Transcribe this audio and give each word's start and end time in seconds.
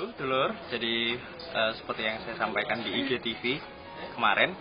Halo, 0.00 0.16
dulur. 0.16 0.56
Jadi 0.72 1.12
eh, 1.28 1.72
seperti 1.76 2.08
yang 2.08 2.24
saya 2.24 2.32
sampaikan 2.40 2.80
di 2.80 2.88
IGTV 3.04 3.60
kemarin, 4.16 4.56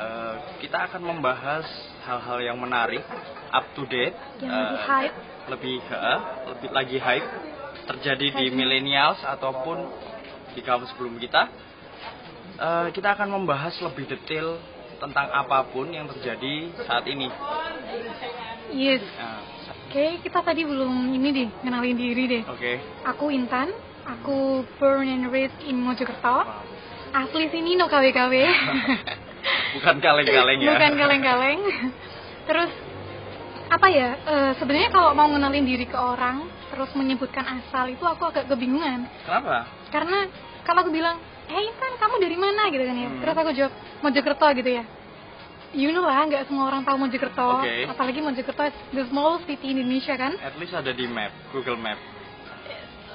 eh, 0.00 0.34
kita 0.64 0.88
akan 0.88 1.12
membahas 1.12 1.68
hal-hal 2.08 2.40
yang 2.40 2.56
menarik, 2.56 3.04
up 3.52 3.68
to 3.76 3.84
date, 3.84 4.16
Yang 4.40 4.48
lagi 4.48 4.72
eh, 4.72 4.80
hype. 4.88 5.16
lebih 5.52 5.76
eh, 5.76 6.18
lebih 6.56 6.68
lagi 6.72 6.96
hype 7.04 7.28
terjadi 7.84 8.26
di 8.32 8.46
millennials 8.48 9.20
ataupun 9.20 9.76
di 10.56 10.64
kaum 10.64 10.88
sebelum 10.88 11.20
kita. 11.20 11.52
Eh, 12.56 12.86
kita 12.96 13.12
akan 13.12 13.28
membahas 13.28 13.76
lebih 13.76 14.08
detail 14.08 14.56
tentang 14.96 15.36
apa 15.36 15.68
pun 15.68 15.92
yang 15.92 16.08
terjadi 16.16 16.72
saat 16.88 17.04
ini. 17.12 17.28
Yes. 18.72 19.04
Nah, 19.20 19.44
Oke, 19.92 20.24
kita 20.24 20.40
tadi 20.40 20.64
belum 20.64 21.12
ini 21.12 21.28
deh, 21.28 21.48
kenalin 21.60 21.92
diri 21.92 22.24
deh. 22.24 22.42
Oke. 22.48 22.80
Aku 23.04 23.28
Intan, 23.28 23.68
aku 24.04 24.66
born 24.76 25.06
and 25.06 25.30
raised 25.30 25.58
in 25.62 25.78
Mojokerto. 25.78 26.46
Asli 27.12 27.52
sini 27.52 27.76
no 27.76 27.86
KW-KW. 27.86 28.34
Bukan 29.76 29.96
kaleng-kaleng 30.00 30.58
ya. 30.60 30.68
Bukan 30.72 30.92
kaleng-kaleng. 30.96 31.60
Terus 32.48 32.70
apa 33.68 33.86
ya? 33.88 34.10
eh, 34.16 34.50
Sebenarnya 34.56 34.88
kalau 34.88 35.12
mau 35.12 35.28
ngenalin 35.28 35.64
diri 35.64 35.84
ke 35.84 35.96
orang, 35.96 36.44
terus 36.68 36.92
menyebutkan 36.92 37.44
asal 37.44 37.88
itu 37.88 38.04
aku 38.04 38.28
agak 38.28 38.48
kebingungan. 38.48 39.08
Kenapa? 39.24 39.68
Karena 39.92 40.24
kalau 40.64 40.84
aku 40.84 40.92
bilang, 40.92 41.20
"Hey 41.48 41.68
Intan, 41.68 42.00
kamu 42.00 42.14
dari 42.20 42.36
mana?" 42.36 42.68
gitu 42.68 42.84
kan 42.84 42.96
ya. 42.96 43.08
Hmm. 43.08 43.20
Terus 43.20 43.36
aku 43.36 43.50
jawab, 43.52 43.72
"Mojokerto" 44.00 44.46
gitu 44.56 44.70
ya. 44.72 44.84
You 45.72 45.88
know 45.88 46.04
lah, 46.04 46.28
nggak 46.28 46.52
semua 46.52 46.68
orang 46.68 46.84
tahu 46.84 46.96
Mojokerto. 47.00 47.64
Oke. 47.64 47.88
Apalagi 47.88 48.20
Mojokerto 48.20 48.62
the 48.92 49.04
smallest 49.08 49.44
city 49.48 49.72
in 49.72 49.80
Indonesia 49.80 50.16
kan. 50.16 50.32
At 50.38 50.56
least 50.56 50.72
ada 50.72 50.92
di 50.92 51.04
map, 51.08 51.32
Google 51.52 51.76
Map. 51.76 51.96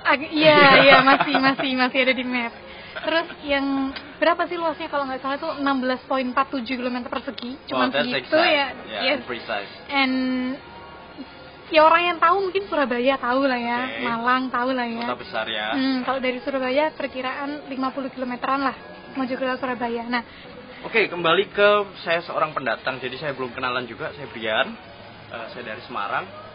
Ag- 0.07 0.31
Iya, 0.31 0.59
iya 0.83 0.97
masih 1.03 1.35
masih 1.35 1.71
masih 1.75 1.99
ada 2.07 2.13
di 2.15 2.23
map. 2.23 2.53
Terus 2.97 3.27
yang 3.45 3.93
berapa 4.17 4.47
sih 4.49 4.57
luasnya 4.57 4.89
kalau 4.89 5.05
nggak 5.05 5.21
salah 5.21 5.37
itu 5.37 5.49
16.47 5.61 6.79
km 6.81 6.97
persegi, 7.05 7.51
oh, 7.53 7.65
cuman 7.69 7.87
that's 7.93 8.09
segitu 8.09 8.37
ya. 8.39 8.67
Yeah, 8.89 9.03
Yes. 9.05 9.19
precise. 9.27 9.71
And 9.87 10.15
ya 11.69 11.83
orang 11.83 12.15
yang 12.15 12.17
tahu 12.17 12.49
mungkin 12.49 12.63
Surabaya 12.65 13.15
tahu 13.19 13.41
lah 13.45 13.59
ya, 13.59 13.79
Oke. 13.85 14.01
Malang 14.01 14.43
tahu 14.49 14.69
lah 14.73 14.87
ya. 14.87 15.05
Kota 15.05 15.17
besar 15.19 15.45
ya. 15.45 15.67
Hmm, 15.75 15.97
kalau 16.01 16.19
dari 16.19 16.39
Surabaya 16.41 16.89
perkiraan 16.95 17.67
50 17.69 18.15
kilometeran 18.15 18.65
lah 18.65 18.75
Mojokerto 19.13 19.59
Surabaya. 19.59 20.03
Nah, 20.07 20.23
Oke, 20.85 21.09
kembali 21.09 21.49
ke 21.51 21.69
saya 22.05 22.21
seorang 22.21 22.53
pendatang. 22.53 23.01
Jadi 23.01 23.17
saya 23.17 23.33
belum 23.33 23.49
kenalan 23.49 23.89
juga. 23.89 24.13
Saya 24.13 24.29
Brian. 24.29 24.71
Eh, 25.27 25.47
saya 25.51 25.63
dari 25.65 25.81
Semarang. 25.83 26.46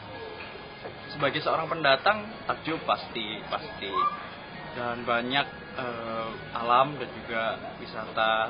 Sebagai 1.12 1.40
seorang 1.44 1.68
pendatang, 1.68 2.24
takjub 2.48 2.80
pasti 2.88 3.40
pasti. 3.52 3.92
Dan 4.72 5.04
banyak 5.04 5.46
eh, 5.76 6.28
alam 6.56 6.96
dan 6.96 7.08
juga 7.12 7.42
wisata 7.76 8.48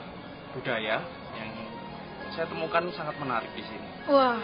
budaya 0.55 1.03
yang 1.35 1.51
saya 2.33 2.47
temukan 2.49 2.87
sangat 2.95 3.19
menarik 3.19 3.51
di 3.53 3.65
sini. 3.67 3.89
wah, 4.09 4.39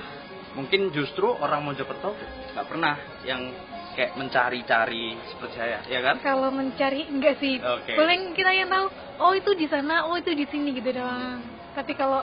Mungkin 0.57 0.91
justru 0.91 1.29
orang 1.29 1.63
Mojokerto 1.63 2.17
nggak 2.57 2.67
pernah 2.67 2.99
yang 3.23 3.53
kayak 3.95 4.15
mencari-cari 4.15 5.19
seperti 5.27 5.55
saya, 5.59 5.79
ya 5.91 6.01
kan? 6.03 6.23
kalau 6.23 6.51
mencari 6.55 7.07
enggak 7.07 7.39
sih. 7.43 7.59
Oke. 7.59 7.99
Paling 7.99 8.35
kita 8.35 8.51
yang 8.55 8.71
tahu, 8.71 8.87
oh 9.23 9.33
itu 9.35 9.51
di 9.59 9.67
sana, 9.67 10.07
oh 10.07 10.15
itu 10.15 10.31
di 10.35 10.47
sini 10.47 10.71
gitu 10.75 10.95
doang. 10.95 11.43
Tapi 11.75 11.93
kalau 11.99 12.23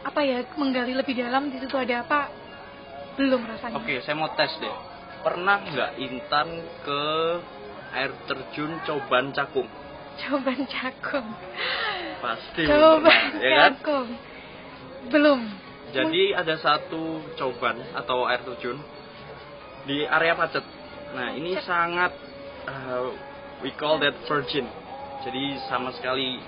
apa 0.00 0.20
ya 0.24 0.46
menggali 0.56 0.96
lebih 0.96 1.18
dalam 1.18 1.50
di 1.52 1.58
situ 1.60 1.74
ada 1.76 2.02
apa? 2.06 2.20
Belum 3.18 3.42
rasanya. 3.44 3.76
Oke, 3.78 4.00
saya 4.02 4.16
mau 4.16 4.30
tes 4.32 4.54
deh. 4.62 4.76
Pernah 5.20 5.56
nggak 5.68 5.90
Intan 6.00 6.48
ke 6.84 7.02
air 7.92 8.12
terjun 8.24 8.80
Coban 8.86 9.34
Cakung? 9.36 9.68
Coba 10.20 10.52
cakung. 10.68 11.28
Pasti 12.20 12.62
Coba 12.68 13.08
pernah, 13.08 13.40
ya 13.40 13.50
kan? 13.56 13.72
cakung. 13.72 14.08
Belum. 15.08 15.40
Jadi 15.90 16.36
ada 16.36 16.54
satu 16.60 17.24
coban 17.34 17.80
atau 17.96 18.28
air 18.28 18.44
terjun 18.44 18.78
di 19.88 20.04
area 20.06 20.36
Pacet. 20.36 20.62
Nah, 21.16 21.34
ini 21.34 21.58
sangat 21.64 22.14
uh, 22.68 23.10
we 23.64 23.72
call 23.74 23.98
that 23.98 24.14
virgin. 24.28 24.68
Jadi 25.26 25.58
sama 25.66 25.90
sekali 25.96 26.38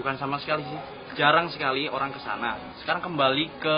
bukan 0.00 0.16
sama 0.16 0.40
sekali 0.40 0.64
sih, 0.64 0.80
jarang 1.18 1.52
sekali 1.52 1.90
orang 1.90 2.14
ke 2.14 2.20
sana. 2.24 2.56
Sekarang 2.80 3.04
kembali 3.04 3.44
ke 3.60 3.76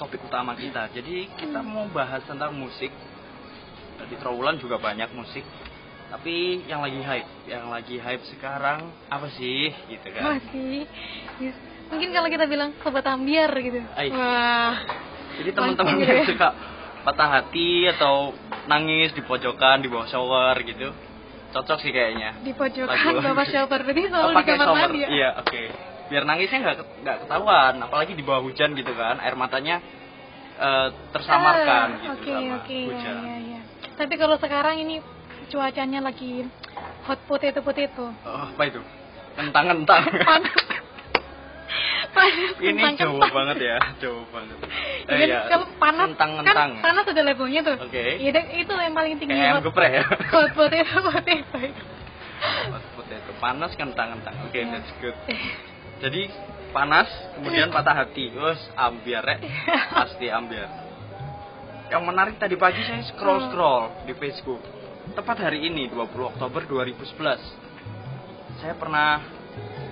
topik 0.00 0.22
utama 0.24 0.56
kita. 0.56 0.88
Jadi 0.96 1.28
kita 1.36 1.60
mau 1.60 1.84
bahas 1.90 2.24
tentang 2.24 2.54
musik. 2.56 2.88
Di 4.06 4.16
Trawulan 4.16 4.56
juga 4.56 4.78
banyak 4.78 5.10
musik. 5.12 5.42
Tapi 6.08 6.64
yang 6.64 6.80
lagi 6.80 7.00
hype, 7.02 7.28
yang 7.44 7.68
lagi 7.68 8.00
hype 8.00 8.24
sekarang 8.32 8.80
apa 9.12 9.28
sih 9.34 9.68
gitu 9.90 10.08
kan? 10.14 10.38
Masih. 10.38 10.88
Yes. 11.36 11.56
Mungkin 11.88 12.08
kalau 12.12 12.28
kita 12.28 12.44
bilang 12.44 12.72
sobat 12.80 13.04
ambiar 13.04 13.52
gitu. 13.58 13.80
Ai. 13.92 14.08
Wah. 14.08 14.76
Jadi 15.36 15.50
teman-teman 15.52 16.00
gitu 16.00 16.08
yang 16.08 16.24
ya. 16.24 16.28
suka 16.28 16.48
patah 17.04 17.28
hati 17.40 17.88
atau 17.88 18.32
nangis 18.66 19.12
di 19.12 19.20
pojokan 19.20 19.80
di 19.80 19.88
bawah 19.88 20.08
shower 20.08 20.56
gitu, 20.60 20.92
cocok 21.52 21.78
sih 21.80 21.92
kayaknya. 21.92 22.40
Di 22.40 22.52
pojokan 22.52 22.96
Lagu- 22.96 23.24
bapak 23.24 23.46
shower 23.48 23.80
Oh, 23.80 23.92
selalu 23.92 24.32
di 24.34 24.44
kamar 24.44 24.66
shower, 24.66 24.80
mandi 24.88 24.98
ya. 24.98 25.08
iya 25.08 25.30
oke. 25.38 25.62
Biar 26.08 26.24
nangisnya 26.24 26.58
nggak 26.58 26.76
nggak 27.04 27.16
ketahuan, 27.24 27.74
apalagi 27.80 28.12
di 28.16 28.24
bawah 28.24 28.42
hujan 28.42 28.72
gitu 28.74 28.92
kan, 28.96 29.20
air 29.20 29.36
matanya 29.36 29.76
eh, 30.58 30.88
tersamarkan 31.14 31.86
Ah, 31.86 32.00
gitu 32.02 32.18
Oke 32.18 32.32
sama 32.34 32.56
oke 32.58 32.74
ya, 32.74 32.86
hujan. 32.90 33.16
ya, 33.22 33.36
ya. 33.38 33.57
Tapi 33.98 34.14
kalau 34.14 34.38
sekarang 34.38 34.78
ini 34.78 35.02
cuacanya 35.50 35.98
lagi 36.00 36.46
hot 37.02 37.18
potato 37.26 37.58
potato. 37.60 38.14
Oh, 38.22 38.42
apa 38.46 38.62
itu? 38.64 38.78
Kentang-kentang. 39.34 40.02
Panas. 40.28 40.54
Panas. 42.14 42.52
Ini 42.64 42.74
kentang, 42.74 42.94
jauh 42.98 43.18
kentang. 43.20 43.32
banget 43.36 43.58
ya, 43.62 43.76
jauh 44.00 44.24
banget. 44.34 44.56
Ya 44.58 45.14
kan, 45.14 45.28
iya. 45.28 45.40
kalau 45.46 45.66
panas 45.78 46.08
Kentang-kentang. 46.10 46.70
kan 46.78 46.82
panas 46.82 47.04
ada 47.06 47.22
levelnya 47.22 47.60
tuh. 47.62 47.76
Oke. 47.78 48.04
Iya, 48.18 48.30
dan 48.34 48.44
itu 48.50 48.72
yang 48.72 48.94
paling 48.96 49.14
tinggi 49.20 49.36
Kayak 49.36 49.54
hot, 49.54 49.62
geprek 49.70 49.92
ya. 49.92 50.04
hot 50.34 50.50
potato 50.56 50.96
potato. 51.04 51.58
Hot 52.74 52.84
potato 52.96 53.30
panas 53.38 53.70
kentang-kentang. 53.76 54.34
Oke, 54.46 54.58
Iya. 54.58 54.72
that's 54.74 54.90
good. 54.98 55.16
Jadi 55.98 56.22
panas, 56.70 57.06
kemudian 57.38 57.70
patah 57.70 57.94
hati. 57.94 58.30
Terus 58.30 58.58
ambiar 58.74 59.22
ya. 59.28 59.36
Pasti 59.94 60.26
ambiar. 60.26 60.87
Yang 61.88 62.02
menarik 62.04 62.36
tadi 62.36 62.52
pagi 62.60 62.84
saya 62.84 63.00
scroll-scroll 63.08 64.04
di 64.04 64.12
Facebook. 64.20 64.60
Tepat 65.16 65.48
hari 65.48 65.64
ini 65.72 65.88
20 65.88 66.36
Oktober 66.36 66.60
2011. 66.68 68.60
Saya 68.60 68.76
pernah 68.76 69.24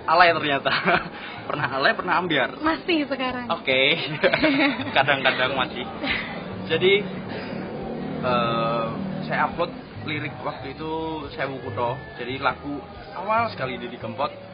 alay 0.05 0.29
ternyata. 0.37 0.69
pernah 1.49 1.73
alay, 1.73 1.97
pernah 1.97 2.21
ambiar. 2.21 2.61
Masih 2.61 3.09
sekarang. 3.09 3.49
Oke. 3.49 3.97
Kadang-kadang 4.97 5.57
masih. 5.57 5.89
Jadi 6.69 7.01
eh, 8.21 8.87
saya 9.25 9.49
upload 9.49 9.73
lirik 10.05 10.37
waktu 10.45 10.77
itu 10.77 10.93
saya 11.33 11.49
Kuto. 11.49 11.97
Jadi 12.21 12.37
lagu 12.45 12.77
awal 13.17 13.49
sekali 13.49 13.81
Didi 13.81 13.97
Kempot 13.97 14.46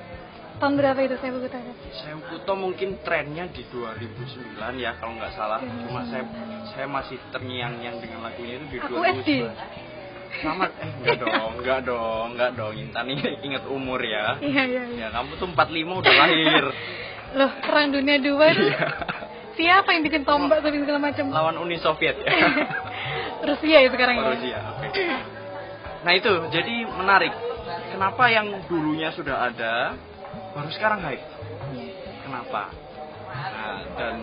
Tahun 0.62 0.78
berapa 0.78 1.00
itu 1.02 1.18
saya 1.18 1.34
tadi? 1.50 1.74
saya 1.90 2.14
Kuto 2.22 2.54
mungkin 2.54 3.02
trennya 3.02 3.50
di 3.50 3.66
2009 3.66 4.78
ya 4.78 4.94
kalau 5.02 5.18
nggak 5.18 5.34
salah. 5.34 5.58
Cuma 5.58 6.06
saya 6.06 6.22
saya 6.70 6.86
masih 6.86 7.18
terngiang-ngiang 7.34 7.98
dengan 7.98 8.30
lagunya 8.30 8.62
itu 8.62 8.66
di 8.70 8.78
Aku 8.78 8.94
2011. 8.94 9.26
SD. 9.26 9.30
Sama 10.38 10.70
eh 10.78 10.90
enggak 11.02 11.18
dong, 11.18 11.50
enggak 11.58 11.80
dong, 11.82 12.26
enggak 12.38 12.50
dong. 12.54 12.72
Intan 12.78 13.10
ini 13.10 13.42
ingat 13.42 13.66
umur 13.66 13.98
ya. 14.06 14.38
Iya 14.38 14.62
iya 14.62 14.82
iya. 14.86 15.06
Ya 15.10 15.18
kamu 15.18 15.34
tuh 15.42 15.50
45 15.50 15.98
udah 15.98 16.14
lahir. 16.14 16.64
Loh, 17.42 17.50
perang 17.58 17.90
dunia 17.90 18.22
dua 18.22 18.54
itu 18.54 18.62
Iya. 18.62 18.86
siapa 19.58 19.98
yang 19.98 20.06
bikin 20.06 20.22
tombak 20.22 20.62
tapi 20.62 20.78
segala 20.78 21.02
macam? 21.02 21.26
Lawan 21.26 21.58
Uni 21.58 21.82
Soviet 21.82 22.22
ya. 22.22 22.30
Rusia 23.50 23.78
ya 23.82 23.88
sekarang 23.90 24.14
ya. 24.14 24.24
Rusia, 24.30 24.58
oke. 24.78 25.04
Nah 26.06 26.12
itu, 26.14 26.32
jadi 26.54 26.86
menarik. 26.86 27.34
Kenapa 27.90 28.30
yang 28.30 28.46
dulunya 28.70 29.10
sudah 29.10 29.50
ada, 29.50 29.98
baru 30.52 30.68
sekarang 30.72 31.00
hype? 31.04 31.24
Kenapa? 32.22 32.62
Nah, 33.32 33.80
dan 33.96 34.14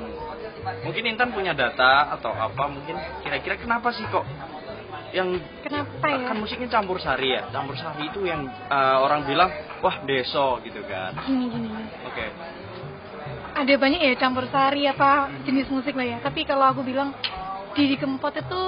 mungkin 0.85 1.03
Intan 1.09 1.33
punya 1.33 1.57
data 1.57 2.13
atau 2.13 2.29
apa, 2.33 2.63
mungkin 2.69 2.95
kira-kira 3.25 3.57
kenapa 3.57 3.89
sih 3.93 4.05
kok 4.07 4.23
yang 5.09 5.41
Kenapa 5.65 6.05
ya? 6.05 6.29
kan 6.29 6.37
musiknya 6.37 6.69
campur 6.69 7.01
sari 7.01 7.33
ya? 7.33 7.49
Campur 7.49 7.73
sari 7.73 8.13
itu 8.13 8.21
yang 8.29 8.45
eh, 8.45 8.97
orang 9.01 9.25
bilang, 9.25 9.49
wah 9.81 10.05
deso 10.05 10.61
gitu 10.61 10.85
kan. 10.85 11.17
Gini 11.25 11.49
gini. 11.49 11.69
Oke, 12.05 12.25
Ada 13.57 13.73
banyak 13.75 14.01
ya 14.05 14.13
campur 14.21 14.45
sari 14.53 14.85
apa 14.85 15.33
jenis 15.43 15.67
musik 15.73 15.97
lah 15.97 16.05
ya. 16.05 16.17
Tapi 16.21 16.45
kalau 16.45 16.69
aku 16.69 16.85
bilang 16.85 17.11
Didi 17.73 17.97
Kempot 17.97 18.31
itu 18.37 18.61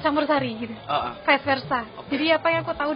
campur 0.00 0.24
sari 0.30 0.54
gitu. 0.54 0.74
Ah, 0.86 1.10
ah. 1.10 1.12
Vice 1.26 1.42
versa. 1.42 1.82
Oke. 1.98 2.14
Jadi 2.14 2.30
apa 2.30 2.46
yang 2.54 2.62
aku 2.62 2.74
tahu 2.78 2.92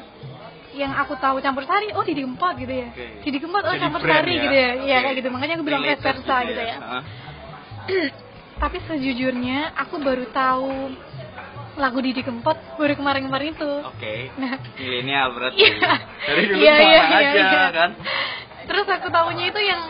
yang 0.77 0.93
aku 0.93 1.17
tahu 1.17 1.41
campur 1.41 1.65
sari, 1.65 1.91
oh 1.97 2.05
Didi 2.05 2.23
Kempot 2.23 2.55
gitu 2.61 2.71
ya. 2.73 2.89
Oke. 2.93 3.07
Didi 3.25 3.39
Kempot 3.41 3.63
oh 3.65 3.73
Jadi 3.73 3.83
campur 3.83 4.01
brand 4.05 4.21
sari 4.21 4.33
ya? 4.37 4.43
gitu 4.45 4.57
ya. 4.57 4.71
Iya 4.77 4.97
Oke. 4.99 5.05
kayak 5.05 5.17
gitu. 5.23 5.29
Makanya 5.33 5.55
aku 5.57 5.65
bilang 5.65 5.83
vice 5.85 6.03
versa 6.05 6.37
gitu 6.45 6.63
ya. 6.63 6.77
Ah. 6.79 7.03
Tapi 8.63 8.77
sejujurnya 8.85 9.59
aku 9.79 9.95
baru 10.03 10.25
tahu 10.35 10.71
lagu 11.79 11.99
Didi 12.03 12.27
Kempot 12.27 12.59
baru 12.75 12.95
kemarin-kemarin 12.99 13.55
itu. 13.55 13.73
Oke. 13.87 14.35
Nah, 14.37 14.59
Milenial 14.77 15.31
berarti. 15.31 15.57
Iya. 15.63 15.93
Dari 16.27 16.43
dulu 16.51 16.59
Iya, 16.59 16.75
iya, 16.75 17.01
semangat 17.01 17.23
iya, 17.23 17.31
aja 17.31 17.39
iya. 17.39 17.67
kan. 17.71 17.91
Terus 18.69 18.87
aku 18.91 19.07
tahunya 19.09 19.45
itu 19.49 19.61
yang 19.63 19.83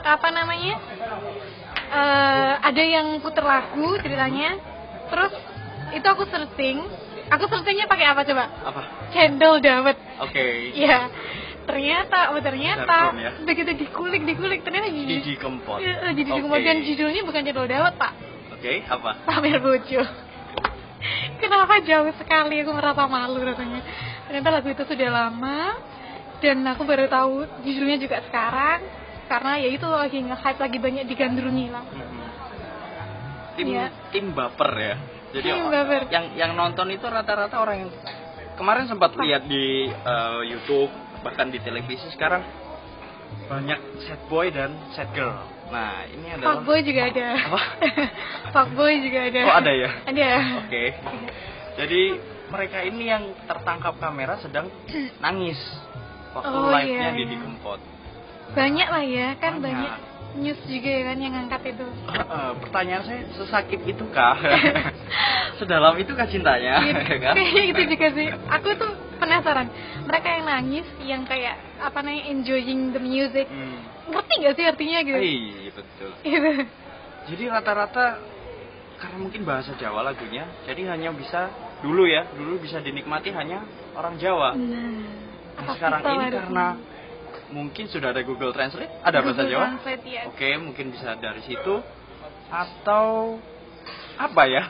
apa 0.00 0.28
namanya? 0.30 0.74
eh 1.90 2.52
ada 2.62 2.82
yang 2.86 3.18
puter 3.18 3.42
lagu 3.42 3.98
ceritanya. 3.98 4.54
Terus 5.10 5.32
itu 5.90 6.06
aku 6.06 6.22
searching. 6.30 6.78
Aku 7.30 7.44
searchingnya 7.46 7.86
pakai 7.86 8.06
apa 8.06 8.22
coba? 8.22 8.44
Apa? 8.66 8.80
Cendol 9.10 9.58
dawet. 9.58 9.96
Oke. 10.18 10.74
Iya. 10.74 11.06
Ternyata, 11.60 12.34
oh 12.34 12.42
ternyata 12.42 13.14
Jargon 13.14 13.22
ya. 13.22 13.30
begitu 13.46 13.70
dikulik 13.78 14.26
dikulik 14.26 14.66
ternyata 14.66 14.90
jadi 14.90 15.22
Didi 15.22 15.34
Kempot. 15.38 15.78
Iya, 15.78 16.10
jadi 16.10 16.26
Oke. 16.26 16.42
kemudian 16.42 16.76
judulnya 16.82 17.22
bukan 17.22 17.42
cendol 17.46 17.70
dawet 17.70 17.94
pak, 17.94 18.12
Oke, 18.50 18.82
apa? 18.82 19.10
pamer 19.22 19.62
bojo. 19.62 20.02
Kenapa 21.38 21.78
jauh 21.80 22.10
sekali 22.18 22.60
aku 22.60 22.74
merasa 22.74 23.06
malu 23.06 23.38
rasanya. 23.40 23.80
Ternyata 24.26 24.48
lagu 24.50 24.68
itu 24.68 24.82
sudah 24.82 25.08
lama 25.08 25.78
dan 26.42 26.66
aku 26.66 26.82
baru 26.82 27.06
tahu 27.06 27.46
judulnya 27.62 27.96
juga 27.96 28.18
sekarang 28.26 28.82
karena 29.30 29.52
ya 29.62 29.68
itu 29.70 29.86
lagi 29.86 30.18
nge-hype 30.20 30.58
lagi 30.58 30.78
banyak 30.82 31.04
digandrungi 31.06 31.66
lah. 31.70 31.84
Mhm. 31.86 32.18
Tim 33.54 33.66
Iya. 33.70 33.86
tim 34.10 34.26
baper 34.34 34.70
ya. 34.74 34.94
Jadi 35.30 35.48
baper. 35.50 36.02
yang 36.10 36.24
yang 36.34 36.52
nonton 36.58 36.90
itu 36.90 37.06
rata-rata 37.06 37.56
orang 37.62 37.86
yang 37.86 37.90
kemarin 38.58 38.90
sempat 38.90 39.14
lihat 39.14 39.46
di 39.46 39.86
eh, 39.88 40.40
YouTube 40.50 40.90
bahkan 41.22 41.52
di 41.52 41.60
televisi 41.62 42.08
sekarang 42.10 42.42
banyak 43.46 43.78
sad 44.06 44.20
boy 44.26 44.50
dan 44.50 44.74
sad 44.94 45.10
girl. 45.14 45.38
Nah, 45.70 46.02
ini 46.10 46.34
adalah 46.34 46.58
Fuckboy 46.58 46.82
juga 46.82 47.00
ada. 47.06 47.26
Apa? 47.46 47.60
Fuckboy 48.54 48.92
juga 49.06 49.20
ada. 49.30 49.40
Oh, 49.46 49.54
ada 49.54 49.70
ya? 49.70 49.90
Ada. 50.02 50.28
Oke. 50.66 50.84
Jadi 51.78 52.02
mereka 52.50 52.78
ini 52.82 53.04
yang 53.06 53.24
tertangkap 53.46 53.94
kamera 54.02 54.34
sedang 54.42 54.66
nangis 55.22 55.58
waktu 56.34 56.50
Oh, 56.50 56.74
live-nya 56.74 57.14
iya, 57.14 57.22
iya. 57.22 57.38
Kempot. 57.38 57.80
Banyak 58.50 58.88
lah 58.90 59.04
ya, 59.06 59.28
kan 59.38 59.62
Banyak. 59.62 59.78
banyak, 59.78 59.94
news 60.38 60.60
juga 60.66 60.88
ya 60.88 61.02
kan 61.10 61.16
yang 61.18 61.32
ngangkat 61.34 61.62
itu. 61.74 61.86
Eh, 62.10 62.52
pertanyaan 62.62 63.02
saya 63.02 63.20
sesakit 63.34 63.80
itukah? 63.82 64.36
Sedalam 65.58 65.98
itukah 65.98 66.26
cintanya? 66.30 66.80
Gitu. 66.84 67.02
ya 67.14 67.18
kan? 67.18 67.34
Kayaknya 67.34 67.64
itu 67.74 67.82
juga 67.90 68.06
sih. 68.14 68.28
Aku 68.30 68.68
tuh 68.78 68.92
penasaran. 69.18 69.68
Mereka 70.06 70.28
yang 70.40 70.44
nangis, 70.46 70.86
yang 71.02 71.22
kayak 71.26 71.58
apa 71.78 71.98
namanya 72.00 72.24
enjoying 72.30 72.94
the 72.94 73.02
music, 73.02 73.46
Hmm. 73.50 73.82
ngerti 74.08 74.34
gak 74.42 74.54
sih 74.56 74.64
artinya 74.66 74.98
gitu? 75.04 75.18
Iya 75.18 75.70
betul. 75.74 76.10
Gitu. 76.24 76.50
Jadi 77.30 77.44
rata-rata 77.52 78.06
karena 79.00 79.16
mungkin 79.16 79.42
bahasa 79.48 79.72
Jawa 79.80 80.04
lagunya, 80.04 80.44
jadi 80.68 80.92
hanya 80.92 81.12
bisa 81.12 81.48
dulu 81.80 82.04
ya, 82.04 82.28
dulu 82.36 82.60
bisa 82.60 82.80
dinikmati 82.80 83.32
hanya 83.32 83.64
orang 83.96 84.16
Jawa. 84.20 84.52
Nah, 84.56 85.28
Nah, 85.60 85.76
sekarang 85.76 86.00
ini 86.00 86.26
karena 86.32 86.66
mungkin 87.50 87.86
sudah 87.90 88.14
ada 88.14 88.22
Google 88.22 88.54
Translate, 88.54 88.90
ada 89.02 89.18
bahasa 89.22 89.42
Google 89.42 89.52
Jawa. 89.52 89.66
Translate, 89.76 90.04
ya. 90.06 90.22
Oke, 90.30 90.48
mungkin 90.58 90.86
bisa 90.94 91.14
dari 91.18 91.42
situ 91.46 91.74
atau 92.50 93.38
apa 94.20 94.42
ya? 94.44 94.62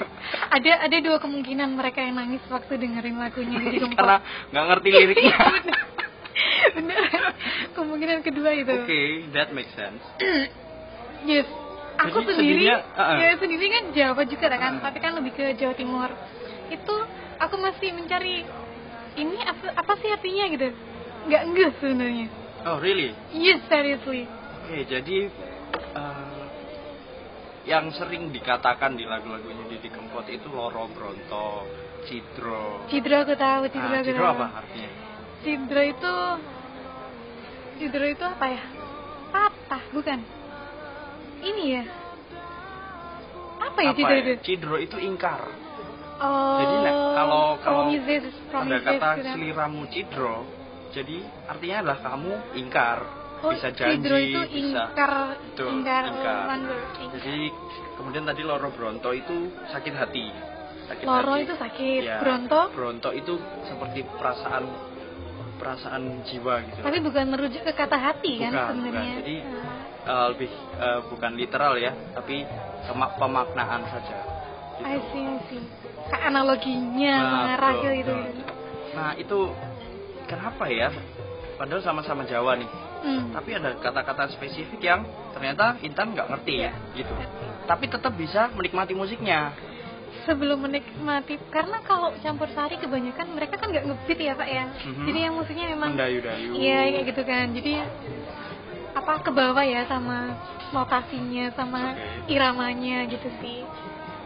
Ada 0.56 0.88
ada 0.88 0.96
dua 1.04 1.20
kemungkinan 1.20 1.76
mereka 1.76 2.00
yang 2.00 2.16
nangis 2.16 2.40
waktu 2.48 2.80
dengerin 2.80 3.20
lagunya 3.20 3.58
di 3.60 3.84
karena 3.98 4.16
nggak 4.48 4.64
ngerti 4.70 4.88
liriknya. 4.88 5.36
Bener. 6.80 7.04
Kemungkinan 7.76 8.24
kedua 8.24 8.50
itu. 8.56 8.72
Oke, 8.72 9.28
that 9.36 9.52
makes 9.52 9.74
sense. 9.76 10.00
Yes. 11.24 11.48
Aku 12.04 12.20
Jadi 12.20 12.36
sendiri, 12.36 12.68
sedihnya, 12.68 12.76
uh-uh. 12.84 13.16
ya 13.16 13.32
sendiri 13.40 13.66
kan 13.72 13.84
Jawa 13.96 14.22
juga 14.28 14.46
kan, 14.52 14.76
Uh-uh. 14.76 14.84
tapi 14.84 14.98
kan 15.00 15.12
lebih 15.16 15.32
ke 15.32 15.56
Jawa 15.56 15.72
Timur. 15.72 16.12
Itu 16.68 16.94
aku 17.40 17.56
masih 17.56 17.96
mencari 17.96 18.44
ini 19.16 19.38
apa, 19.40 19.72
apa 19.72 19.92
sih 20.04 20.12
artinya 20.12 20.44
gitu. 20.52 20.68
Nggak 21.24 21.42
enggak 21.48 21.70
sebenarnya. 21.80 22.26
Oh, 22.64 22.76
really? 22.80 23.12
Yes, 23.36 23.60
seriously. 23.68 24.24
Oke, 24.64 24.88
jadi 24.88 25.28
eh, 25.92 26.44
yang 27.68 27.92
sering 27.92 28.32
dikatakan 28.32 28.96
di 28.96 29.04
lagu-lagunya 29.04 29.68
Didi 29.68 29.88
Kempot 29.92 30.24
itu 30.28 30.48
loro 30.48 30.88
bronto, 30.92 31.68
cidro. 32.08 32.88
Cidro 32.88 33.24
aku 33.24 33.36
tahu, 33.36 33.68
cidro 33.68 33.88
Nah, 33.88 34.00
aku 34.00 34.08
cidro 34.08 34.24
tahu. 34.24 34.34
apa 34.36 34.46
artinya? 34.64 34.90
Cidro 35.44 35.82
itu 35.84 36.14
Cidro 37.74 38.06
itu 38.06 38.22
apa 38.24 38.46
ya? 38.48 38.62
Patah, 39.34 39.82
bukan? 39.90 40.18
Ini 41.42 41.64
ya. 41.74 41.84
Apa 43.60 43.78
ya 43.82 43.90
Apa 43.92 43.98
cidro 43.98 44.14
ya? 44.14 44.22
itu? 44.22 44.32
Cidro 44.46 44.76
itu 44.78 44.96
ingkar. 45.02 45.42
Oh. 46.14 46.58
Jadi 46.62 46.76
nah, 46.86 46.94
kalau 47.18 47.44
kalau 47.58 47.82
promises, 47.90 48.24
ada 48.54 48.76
kata 48.78 49.08
gitu. 49.18 49.28
seliramu 49.34 49.82
cidro, 49.90 50.46
jadi 50.94 51.18
artinya 51.44 51.76
adalah 51.82 51.98
kamu 52.00 52.32
ingkar, 52.56 52.98
Oh, 53.42 53.50
bisa 53.50 53.68
janji, 53.70 53.98
itu 54.00 54.08
bisa 54.08 54.40
ingkar, 54.48 55.12
Betul, 55.36 55.68
ingkar, 55.74 56.02
ingkar. 56.06 56.36
landur. 56.48 56.80
Jadi 57.12 57.50
kemudian 57.94 58.24
tadi 58.24 58.40
loro 58.40 58.70
bronto 58.70 59.10
itu 59.10 59.36
sakit 59.68 59.92
hati. 59.92 60.26
Sakit 60.86 61.04
Loro 61.04 61.34
hati. 61.34 61.42
itu 61.42 61.54
sakit, 61.54 62.00
Ya, 62.00 62.18
bronto, 62.20 62.60
Bronto 62.70 63.10
itu 63.10 63.34
seperti 63.64 64.00
perasaan 64.06 64.64
perasaan 65.54 66.02
jiwa 66.24 66.60
gitu. 66.62 66.80
tapi 66.82 66.98
bukan 66.98 67.24
merujuk 67.30 67.62
ke 67.62 67.72
kata 67.72 67.94
hati 67.96 68.36
kan 68.38 68.50
Bukan, 68.50 68.66
sebenarnya. 68.70 69.12
bukan. 69.12 69.20
Jadi, 69.20 69.36
Nah, 69.42 69.82
Eh, 70.04 70.26
lebih 70.30 70.52
eh, 70.76 71.00
bukan 71.08 71.32
literal 71.32 71.72
ya, 71.74 71.88
tapi 72.12 72.44
kemak- 72.84 73.16
pemaknaan 73.16 73.88
saja. 73.88 74.18
Gitu. 74.76 74.84
I 74.84 75.00
see, 75.08 75.24
I 75.24 75.36
see. 75.48 75.64
Analoginya 76.12 77.16
Nah, 77.48 77.56
gitu. 77.80 78.12
betul. 78.12 78.20
Nah 78.92 79.10
itu 79.16 79.38
kenapa 80.24 80.64
ya? 80.66 80.88
Padahal 81.54 81.80
sama-sama 81.80 82.24
Jawa 82.24 82.56
nih, 82.56 82.66
Hmm. 83.00 83.30
tapi 83.30 83.54
ada 83.54 83.76
kata-kata 83.76 84.26
spesifik 84.30 84.80
yang 84.80 85.04
ternyata 85.30 85.78
Intan 85.80 86.10
nggak 86.10 86.26
ngerti 86.26 86.54
ya, 86.58 86.72
gitu. 86.92 87.12
Tapi 87.64 87.84
tetap 87.86 88.12
bisa 88.12 88.50
menikmati 88.50 88.92
musiknya. 88.92 89.52
sebelum 90.24 90.62
menikmati 90.62 91.36
karena 91.50 91.82
kalau 91.82 92.14
campur 92.16 92.48
sari 92.48 92.78
kebanyakan 92.78 93.34
mereka 93.34 93.58
kan 93.58 93.68
nggak 93.68 93.84
ngebeat 93.84 94.16
ya 94.16 94.32
pak 94.32 94.48
ya 94.48 94.64
Mhm. 94.70 95.04
jadi 95.04 95.18
yang 95.20 95.34
musiknya 95.34 95.66
memang 95.68 95.90
Mendayu-dayu. 95.92 96.48
iya 96.54 96.78
kayak 96.86 97.04
gitu 97.04 97.22
kan 97.26 97.46
jadi 97.50 97.72
apa 98.94 99.12
ke 99.20 99.30
bawah 99.30 99.60
ya 99.60 99.84
sama 99.84 100.32
notasinya 100.70 101.50
sama 101.52 101.92
Oke. 101.92 102.30
iramanya 102.30 103.04
gitu 103.04 103.28
sih 103.42 103.66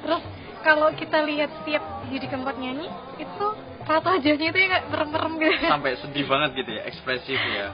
terus 0.04 0.22
kalau 0.60 0.92
kita 0.92 1.24
lihat 1.24 1.50
setiap 1.56 1.82
jadi 2.06 2.26
keempat 2.26 2.56
nyanyi 2.58 2.86
itu 3.16 3.46
tato 3.88 4.08
wajahnya 4.10 4.46
itu 4.46 4.58
ya 4.58 4.66
nggak 4.68 4.84
merem-merem 4.86 5.32
gitu 5.40 5.64
Sampai 5.66 5.96
sedih 5.96 6.24
banget 6.24 6.50
gitu 6.54 6.70
ya, 6.70 6.82
ekspresif 6.84 7.38
ya. 7.40 7.66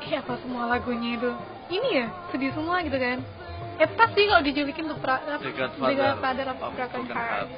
Iya 0.00 0.18
apa 0.20 0.36
semua 0.38 0.68
lagunya 0.68 1.16
itu 1.16 1.30
ini 1.68 1.88
ya 1.94 2.06
sedih 2.28 2.52
semua 2.52 2.80
gitu 2.80 2.94
kan 2.94 3.18
eh 3.76 3.88
pas 3.88 4.10
sih 4.10 4.24
kalau 4.24 4.42
dijulikin 4.42 4.84
tuh 4.86 4.98
pra, 4.98 5.22
The 5.38 5.48
Godfather 5.48 5.86
The 5.86 5.94
Godfather 5.96 6.46
of 6.50 6.56
Broken 6.68 7.02
Heart. 7.08 7.48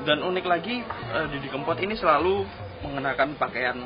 Dan 0.00 0.22
unik 0.22 0.46
lagi, 0.46 0.80
eh, 0.86 1.26
Didi 1.28 1.48
Kempot 1.48 1.74
ini 1.76 1.92
selalu 1.92 2.46
mengenakan 2.80 3.34
pakaian 3.34 3.76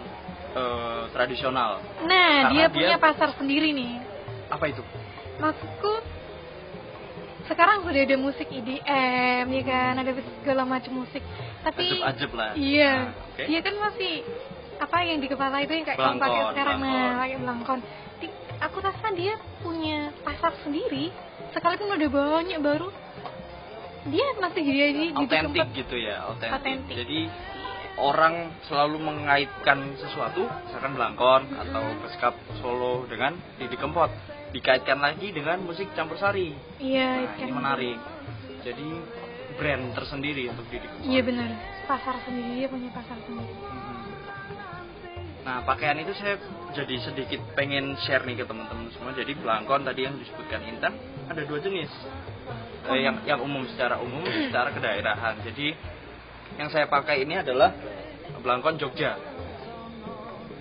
eh, 0.52 1.02
tradisional. 1.08 1.80
Nah, 2.02 2.30
Karena 2.44 2.52
dia 2.52 2.60
dia- 2.60 2.68
punya 2.68 2.96
pasar 3.00 3.32
sendiri 3.32 3.72
nih. 3.72 3.96
Apa 4.46 4.68
itu? 4.68 4.84
Maksudku 5.38 5.92
sekarang 7.48 7.82
sudah 7.82 8.02
ada 8.02 8.16
musik 8.18 8.48
EDM 8.48 9.46
ya 9.50 9.62
kan, 9.66 9.92
ada 9.98 10.10
segala 10.42 10.62
macam 10.66 10.92
musik. 11.02 11.22
Tapi 11.62 11.86
Ajeb-ajeb 12.02 12.30
lah. 12.34 12.50
Iya, 12.54 12.92
Nah, 12.92 13.26
oke. 13.32 13.42
dia 13.46 13.60
kan 13.62 13.74
masih 13.78 14.14
apa 14.82 14.96
yang 15.06 15.18
di 15.22 15.28
kepala 15.30 15.56
itu 15.62 15.72
yang 15.78 15.86
kayak 15.86 15.98
kamu 15.98 16.18
pakai 16.18 16.40
sekarang 16.50 16.78
belangkon. 16.82 17.06
nah, 17.06 17.18
pakai 17.22 17.36
belangkon. 17.38 17.78
Di- 18.18 18.36
aku 18.58 18.76
rasa 18.82 19.06
dia 19.14 19.34
punya 19.62 19.98
pasar 20.22 20.52
sendiri. 20.66 21.14
Sekalipun 21.54 21.94
udah 21.94 22.10
banyak 22.10 22.58
baru, 22.58 22.88
dia 24.10 24.26
masih 24.40 24.62
dia 24.66 24.86
di 24.90 25.06
tempat 25.14 25.68
gitu 25.76 25.96
ya. 26.00 26.26
Autentik. 26.26 26.90
Jadi 26.90 27.20
orang 28.00 28.56
selalu 28.66 28.98
mengaitkan 28.98 29.94
sesuatu, 30.00 30.48
misalkan 30.48 30.96
belangkon 30.96 31.42
atau 31.54 31.84
beskap 32.00 32.34
Solo 32.58 33.04
dengan 33.06 33.36
Didi 33.60 33.76
Kempot, 33.76 34.08
dikaitkan 34.52 35.00
lagi 35.00 35.32
dengan 35.32 35.64
musik 35.64 35.90
campur 35.96 36.20
sari. 36.20 36.52
Iya, 36.78 37.24
Nah, 37.24 37.32
kan. 37.34 37.46
ini 37.48 37.52
menarik. 37.52 37.98
Jadi 38.62 38.88
brand 39.56 39.84
tersendiri 39.96 40.48
untuk 40.52 40.64
Kempot. 40.70 41.02
Iya 41.04 41.20
benar, 41.24 41.48
pasar 41.84 42.16
sendiri 42.24 42.62
dia 42.62 42.68
punya 42.70 42.88
pasar 42.94 43.18
sendiri. 43.24 43.52
Mhm. 43.52 44.00
Nah, 45.42 45.58
pakaian 45.66 45.98
itu 45.98 46.14
saya 46.14 46.38
jadi 46.70 46.96
sedikit 47.02 47.42
pengen 47.58 47.98
share 48.06 48.22
nih 48.22 48.38
ke 48.38 48.44
teman-teman 48.46 48.86
semua. 48.94 49.10
Jadi 49.10 49.34
belangkon 49.34 49.82
tadi 49.82 50.06
yang 50.06 50.14
disebutkan 50.14 50.62
Intan 50.70 50.94
ada 51.26 51.42
dua 51.42 51.58
jenis. 51.58 51.90
Eh, 52.86 53.00
yang 53.02 53.18
yang 53.26 53.42
umum 53.42 53.66
secara 53.66 53.98
umum, 53.98 54.22
secara 54.22 54.70
kedaerahan. 54.70 55.42
Jadi 55.42 55.74
yang 56.62 56.70
saya 56.70 56.86
pakai 56.86 57.26
ini 57.26 57.42
adalah 57.42 57.74
belangkon 58.38 58.78
Jogja. 58.78 59.18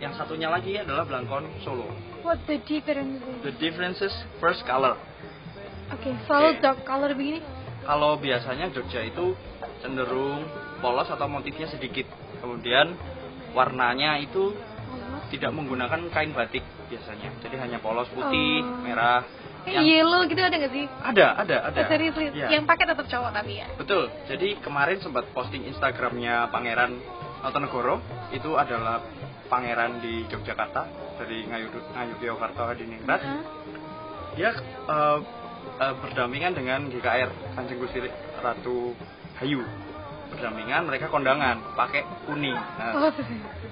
Yang 0.01 0.17
satunya 0.17 0.49
lagi 0.49 0.81
adalah 0.81 1.05
belangkon 1.05 1.61
Solo. 1.61 2.10
What 2.21 2.39
the 2.45 2.57
difference? 2.61 3.21
is? 3.21 3.41
The 3.41 3.53
differences 3.57 4.13
first 4.37 4.61
color. 4.63 4.97
Oke, 5.91 6.11
selalu 6.29 6.49
Oke. 6.55 6.61
dark 6.63 6.79
color 6.87 7.11
begini. 7.17 7.41
Kalau 7.81 8.15
biasanya 8.15 8.69
Jogja 8.71 9.01
itu 9.03 9.33
cenderung 9.81 10.45
polos 10.79 11.09
atau 11.09 11.25
motifnya 11.25 11.67
sedikit. 11.67 12.05
Kemudian 12.39 12.93
warnanya 13.51 14.21
itu 14.21 14.53
tidak 15.33 15.51
menggunakan 15.51 16.07
kain 16.13 16.31
batik 16.31 16.63
biasanya. 16.87 17.31
Jadi 17.41 17.55
hanya 17.57 17.77
polos 17.81 18.07
putih, 18.13 18.61
Oh. 18.61 18.83
merah. 18.85 19.23
Yang- 19.61 19.85
yellow 19.85 20.21
gitu 20.25 20.41
ada 20.41 20.57
nggak 20.57 20.73
sih? 20.73 20.85
Ada, 20.89 21.27
ada, 21.37 21.57
ada. 21.69 21.79
Oh, 21.85 21.85
serius. 21.85 22.17
Iya. 22.17 22.49
Yang 22.49 22.65
pakai 22.65 22.85
tetap 22.89 23.05
cowok 23.05 23.29
tapi 23.29 23.61
ya. 23.61 23.67
Betul. 23.77 24.09
Jadi 24.25 24.57
kemarin 24.57 24.97
sempat 24.97 25.29
posting 25.37 25.69
Instagramnya 25.69 26.49
Pangeran 26.49 26.97
Notonegoro 27.41 27.97
itu 28.29 28.53
adalah 28.53 29.01
pangeran 29.49 29.97
di 29.99 30.29
Yogyakarta 30.29 30.81
dari 31.17 31.43
Ngayogyakarta 31.49 32.61
Hadiningrat. 32.71 33.21
Hah? 33.21 33.41
Dia 34.37 34.53
eh, 34.87 35.19
eh, 35.81 35.93
berdampingan 35.99 36.53
dengan 36.53 36.87
GKR 36.87 37.57
Kanjeng 37.57 37.81
Gusti 37.81 37.99
Ratu 38.39 38.93
Hayu. 39.41 39.65
Berdampingan 40.31 40.87
mereka 40.87 41.11
kondangan 41.11 41.75
pakai 41.75 42.07
kuning. 42.29 42.55
Nah, 42.55 42.95
Oh, 42.95 43.11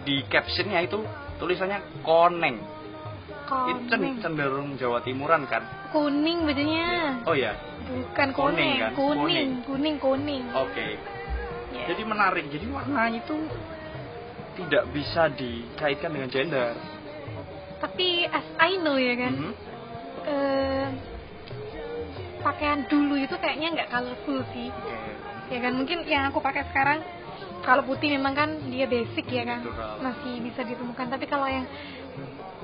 di 0.03 0.25
captionnya 0.27 0.83
itu 0.83 0.99
tulisannya 1.39 2.03
koneng. 2.03 2.59
Itu 3.49 3.97
cenderung 4.21 4.77
Jawa 4.77 5.01
Timuran 5.01 5.49
kan? 5.49 5.63
Kuning 5.89 6.45
bajunya. 6.45 7.23
Oh 7.25 7.33
ya, 7.33 7.57
Bukan 7.89 8.29
Kuning, 8.29 8.38
kuning, 8.38 8.73
kan? 8.77 8.91
kuning, 8.93 9.49
kuning, 9.65 9.95
kuning. 9.97 10.43
oke. 10.53 10.77
Ya. 10.77 11.18
Jadi 11.89 12.01
menarik. 12.05 12.46
Jadi 12.48 12.65
warna 12.69 13.10
itu 13.10 13.38
tidak 14.55 14.84
bisa 14.93 15.25
dikaitkan 15.34 16.13
dengan 16.13 16.29
gender. 16.29 16.77
Tapi 17.81 18.27
as 18.27 18.46
I 18.60 18.77
know 18.77 18.93
ya 18.93 19.15
kan, 19.17 19.34
Mhm. 19.34 19.53
eh, 20.27 20.88
pakaian 22.39 22.86
dulu 22.86 23.17
itu 23.17 23.34
kayaknya 23.34 23.74
nggak 23.74 23.89
colorful 23.89 24.46
sih. 24.51 24.69
Oke. 24.69 24.98
Ya 25.50 25.60
kan 25.60 25.74
mungkin 25.74 26.05
yang 26.05 26.29
aku 26.29 26.38
pakai 26.39 26.67
sekarang 26.69 27.01
kalau 27.65 27.81
putih 27.81 28.13
memang 28.13 28.38
kan 28.38 28.50
dia 28.69 28.86
basic 28.86 29.25
ya 29.25 29.43
kan, 29.43 29.65
Natural. 29.65 29.96
masih 30.00 30.34
bisa 30.46 30.62
ditemukan. 30.62 31.08
Tapi 31.10 31.25
kalau 31.25 31.50
yang 31.50 31.65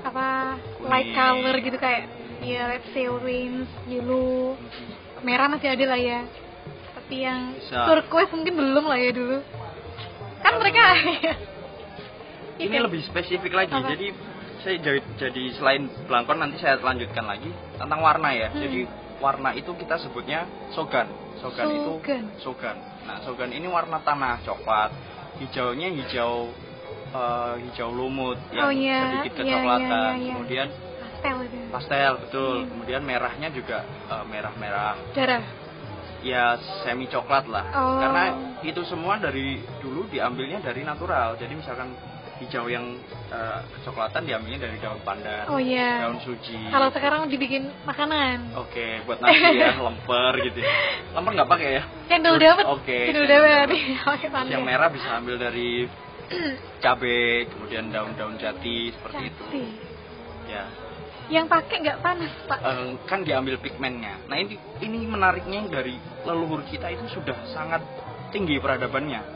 apa 0.06 0.54
Kuning. 0.78 0.86
light 0.86 1.10
color 1.10 1.56
gitu 1.58 1.78
kayak 1.80 2.06
ya 2.46 2.70
let's 2.70 2.86
say 2.94 3.10
orange, 3.10 3.66
yellow, 3.90 4.54
merah 5.26 5.50
masih 5.50 5.72
ada 5.72 5.84
lah 5.88 5.98
ya. 5.98 6.20
Tapi 7.06 7.22
yang 7.22 7.54
Bisa. 7.54 7.86
turquoise 7.86 8.34
mungkin 8.34 8.54
belum 8.58 8.84
lah 8.90 8.98
ya 8.98 9.10
dulu. 9.14 9.38
Kan 10.42 10.52
mereka 10.58 10.82
Ini 12.58 12.66
Iya 12.66 12.82
kan? 12.82 12.82
lebih 12.90 13.00
spesifik 13.06 13.52
lagi. 13.54 13.70
Apa? 13.70 13.94
Jadi 13.94 14.10
saya 14.58 14.76
jadi, 14.82 15.00
jadi 15.14 15.42
selain 15.54 15.86
belangkon 16.10 16.34
nanti 16.34 16.58
saya 16.58 16.82
lanjutkan 16.82 17.22
lagi 17.22 17.46
tentang 17.78 18.00
warna 18.02 18.34
ya. 18.34 18.50
Hmm. 18.50 18.58
Jadi 18.58 18.80
warna 19.22 19.54
itu 19.54 19.70
kita 19.76 20.02
sebutnya 20.02 20.50
sogan. 20.74 21.06
Sogan, 21.38 21.68
itu 21.70 21.92
Sogan. 22.00 22.24
sogan. 22.42 22.76
Nah, 23.06 23.22
sogan 23.22 23.54
ini 23.54 23.70
warna 23.70 24.02
tanah 24.02 24.42
coklat. 24.42 24.90
Hijaunya 25.38 25.92
hijau 25.94 26.50
eh, 27.12 27.54
hijau 27.70 27.92
lumut 27.92 28.40
Oh, 28.50 28.72
yang 28.72 28.72
iya. 28.74 28.98
sedikit 29.22 29.32
Iya, 29.36 29.40
kecoklatan. 29.46 29.84
iya, 29.84 30.00
iya, 30.00 30.16
iya. 30.16 30.32
Kemudian 30.34 30.68
pastel 31.22 31.36
itu. 31.44 31.58
pastel 31.70 32.12
betul. 32.18 32.54
Hmm. 32.64 32.68
Kemudian 32.72 33.02
merahnya 33.04 33.48
juga 33.52 33.78
eh, 33.86 34.24
merah-merah 34.26 34.96
Darah. 35.14 35.44
Ya 36.26 36.58
semi 36.82 37.06
coklat 37.06 37.46
lah. 37.46 37.64
Oh. 37.72 37.98
Karena 38.02 38.24
itu 38.66 38.82
semua 38.90 39.22
dari 39.22 39.62
dulu 39.78 40.10
diambilnya 40.10 40.58
dari 40.58 40.82
natural. 40.82 41.38
Jadi 41.38 41.54
misalkan 41.54 41.94
hijau 42.36 42.68
yang 42.68 43.00
eh, 43.32 43.60
kecoklatan 43.80 44.28
diambilnya 44.28 44.68
dari 44.68 44.76
daun 44.76 45.00
pandan, 45.00 45.48
Oh 45.48 45.56
iya. 45.56 46.04
daun 46.04 46.20
suji. 46.20 46.68
Kalau 46.68 46.92
sekarang 46.92 47.32
dibikin 47.32 47.70
makanan. 47.88 48.52
Oke, 48.60 49.00
buat 49.08 49.22
nasi 49.24 49.56
ya, 49.56 49.72
lemper 49.86 50.32
gitu. 50.44 50.58
ya. 50.60 50.68
Lemper 51.16 51.32
nggak 51.32 51.48
pakai 51.48 51.68
ya? 51.80 51.82
Cendol 52.12 52.36
dawet. 52.36 52.66
Oke. 52.68 52.98
Cendol 53.08 53.24
cendol 53.24 53.46
dawet. 53.48 53.68
pandan. 54.28 54.52
Yang 54.52 54.64
merah 54.68 54.88
bisa 54.92 55.08
ambil 55.16 55.36
dari 55.40 55.88
cabai, 56.84 57.46
kemudian 57.48 57.88
daun-daun 57.88 58.36
jati 58.36 58.90
seperti 58.92 59.22
itu. 59.32 59.44
Cantik. 59.46 59.70
Ya, 60.46 60.62
Yang 61.26 61.46
pakai 61.50 61.76
nggak 61.82 61.98
panas, 62.00 62.32
Pak. 62.46 62.58
Eh, 62.62 62.90
kan 63.10 63.26
diambil 63.26 63.58
pigmennya. 63.58 64.30
Nah 64.30 64.36
ini 64.38 64.54
ini 64.78 65.06
menariknya 65.06 65.66
dari 65.66 65.98
leluhur 66.22 66.62
kita 66.70 66.86
itu 66.94 67.18
sudah 67.18 67.34
sangat 67.50 67.82
tinggi 68.30 68.62
peradabannya. 68.62 69.34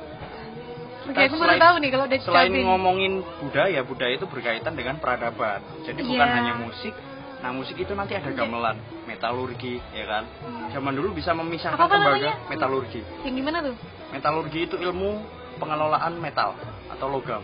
Oke, 1.10 1.16
aku 1.26 1.42
selain- 1.42 1.58
tahu 1.58 1.74
nih 1.82 1.90
kalau 1.90 2.04
udah 2.06 2.20
Selain 2.22 2.52
ngomongin 2.54 3.12
budaya, 3.42 3.80
budaya 3.82 4.14
itu 4.14 4.26
berkaitan 4.30 4.78
dengan 4.78 5.02
peradaban. 5.02 5.58
Jadi 5.82 6.06
bukan 6.06 6.26
Iya. 6.28 6.36
hanya 6.38 6.54
musik. 6.54 6.94
Nah 7.40 7.50
musik 7.50 7.74
itu 7.74 7.96
nanti 7.96 8.14
ada 8.14 8.30
gamelan, 8.30 8.76
metalurgi, 9.08 9.80
ya 9.90 10.04
kan? 10.06 10.24
Zaman 10.70 10.92
dulu 10.92 11.16
bisa 11.16 11.32
memisahkan 11.32 11.88
namanya? 11.88 12.36
metalurgi. 12.46 13.00
Yang 13.26 13.34
gimana 13.34 13.58
tuh? 13.64 13.74
Metalurgi 14.12 14.60
itu 14.68 14.76
ilmu 14.76 15.24
pengelolaan 15.56 16.20
metal 16.20 16.54
atau 16.86 17.06
logam. 17.08 17.42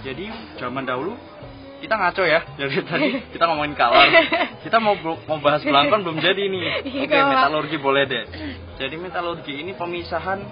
Jadi 0.00 0.32
zaman 0.56 0.88
dahulu 0.88 1.14
kita 1.80 1.94
ngaco 1.96 2.22
ya. 2.22 2.40
Jadi 2.60 2.74
tadi 2.84 3.08
kita 3.34 3.44
ngomongin 3.48 3.74
color. 3.74 4.06
Kita 4.60 4.76
mau 4.78 4.94
mau 5.00 5.38
bahas 5.40 5.64
belangkon 5.64 6.04
belum 6.04 6.18
jadi 6.20 6.42
nih. 6.46 6.62
Iya, 6.90 7.04
Oke, 7.08 7.16
apa. 7.16 7.30
metalurgi 7.32 7.76
boleh 7.80 8.02
deh. 8.04 8.24
Jadi 8.76 8.94
metalurgi 9.00 9.54
ini 9.64 9.72
pemisahan 9.74 10.44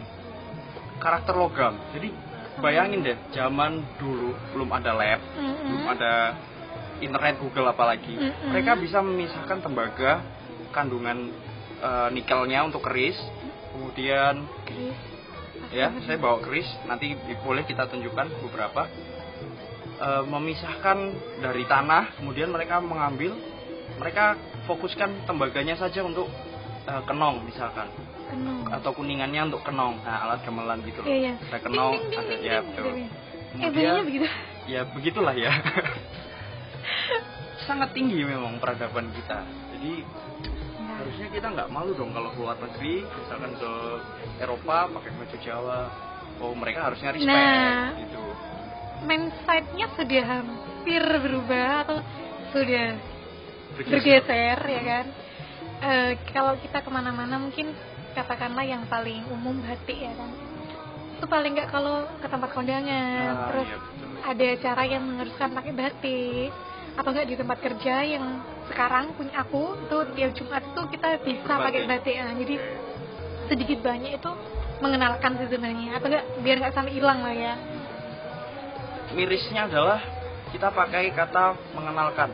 karakter 0.99 1.37
logam. 1.37 1.76
Jadi 1.94 2.08
bayangin 2.58 3.04
deh, 3.04 3.16
zaman 3.30 3.85
dulu 4.00 4.35
belum 4.56 4.68
ada 4.75 4.90
lab, 4.97 5.20
Mm-mm. 5.38 5.64
belum 5.68 5.85
ada 5.94 6.12
internet 6.99 7.38
Google 7.38 7.70
apalagi. 7.70 8.16
Mm-mm. 8.18 8.50
Mereka 8.50 8.75
bisa 8.82 8.99
memisahkan 9.04 9.62
tembaga 9.62 10.25
kandungan 10.75 11.30
eh, 11.78 12.08
nikelnya 12.11 12.66
untuk 12.66 12.82
keris, 12.82 13.16
kemudian 13.73 14.42
Chris. 14.66 14.97
ya 15.68 15.92
saya 16.08 16.16
bawa 16.16 16.40
keris 16.40 16.64
nanti 16.88 17.12
boleh 17.44 17.61
kita 17.62 17.85
tunjukkan 17.92 18.26
beberapa 18.40 18.88
Eh, 19.98 20.22
memisahkan 20.24 20.98
dari 21.42 21.66
tanah 21.66 22.14
kemudian 22.14 22.48
mereka 22.48 22.78
mengambil 22.78 23.34
mereka 23.98 24.38
fokuskan 24.62 25.26
tembaganya 25.26 25.74
saja 25.74 26.06
untuk 26.06 26.30
eh, 26.86 27.02
kenong 27.02 27.42
misalkan 27.42 27.90
Kenung. 28.30 28.62
atau 28.70 28.94
kuningannya 28.94 29.50
untuk 29.50 29.66
kenong 29.66 29.98
nah 30.06 30.22
alat 30.22 30.46
gamelan 30.46 30.78
gitu 30.86 31.02
loh 31.02 31.10
Iya, 31.10 31.18
iya. 31.18 31.34
ada 31.42 31.58
kenong 31.58 31.94
Ding, 31.98 32.06
ding, 32.06 32.14
ada 32.14 32.30
ding, 32.30 32.40
ya 32.46 32.56
betul. 32.62 32.84
Eh, 32.86 33.08
kemudian 33.50 33.72
bunyinya 33.74 34.04
begitu. 34.06 34.26
ya 34.70 34.80
begitulah 34.86 35.34
ya 35.34 35.50
sangat 37.66 37.90
tinggi 37.90 38.22
memang 38.22 38.58
peradaban 38.58 39.10
kita 39.10 39.42
jadi 39.74 39.94
Nah, 40.78 40.94
harusnya 41.02 41.28
kita 41.28 41.46
nggak 41.52 41.68
malu 41.68 41.92
dong 41.92 42.10
kalau 42.10 42.32
keluar 42.32 42.56
negeri 42.56 43.04
misalkan 43.04 43.52
ke 43.52 43.72
Eropa 44.38 44.88
pakai 44.88 45.10
baju 45.12 45.36
Jawa 45.38 45.78
oh 46.38 46.54
mereka 46.54 46.86
harusnya 46.86 47.10
respect 47.10 47.28
Nah. 47.28 47.98
gitu 47.98 48.22
mindset-nya 49.04 49.86
sudah 49.94 50.24
hampir 50.26 51.02
berubah 51.02 51.86
atau 51.86 51.98
sudah 52.50 52.96
Bergeser. 53.76 54.24
bergeser 54.24 54.58
ya 54.64 54.82
kan? 54.82 55.06
Eh, 55.78 56.10
kalau 56.34 56.58
kita 56.58 56.82
ke 56.82 56.90
mana-mana 56.90 57.38
mungkin 57.38 57.70
katakanlah 58.12 58.66
yang 58.66 58.82
paling 58.90 59.22
umum 59.30 59.54
batik 59.62 59.94
ya 59.94 60.10
kan? 60.16 60.30
Itu 61.18 61.26
paling 61.26 61.54
nggak 61.54 61.70
kalau 61.70 62.02
ke 62.18 62.26
tempat 62.26 62.50
kondangan 62.50 63.30
Ah, 63.30 63.46
terus 63.50 63.68
iya, 63.68 63.78
betul. 63.78 64.08
ada 64.26 64.44
acara 64.58 64.82
yang 64.86 65.02
mengharuskan 65.06 65.48
pakai 65.54 65.72
batik 65.74 66.50
atau 66.98 67.08
enggak 67.14 67.28
di 67.30 67.36
tempat 67.38 67.58
kerja 67.62 67.94
yang 68.02 68.24
sekarang 68.66 69.14
punya 69.14 69.34
aku 69.38 69.78
tuh 69.86 70.02
tiap 70.18 70.34
Jumat 70.34 70.62
tuh 70.74 70.90
kita 70.90 71.22
bisa 71.22 71.52
pakai 71.54 71.86
batik. 71.86 72.14
Nah, 72.18 72.34
jadi 72.34 72.54
sedikit 73.46 73.78
banyak 73.80 74.18
itu 74.18 74.30
mengenalkan 74.78 75.38
sih 75.38 75.46
sebenarnya 75.46 75.98
atau 75.98 76.06
enggak 76.10 76.24
biar 76.42 76.56
nggak 76.58 76.74
sampai 76.74 76.92
hilang 76.94 77.22
lah 77.22 77.34
ya 77.34 77.54
mirisnya 79.14 79.68
adalah 79.68 80.00
kita 80.50 80.72
pakai 80.72 81.12
kata 81.12 81.56
mengenalkan. 81.76 82.30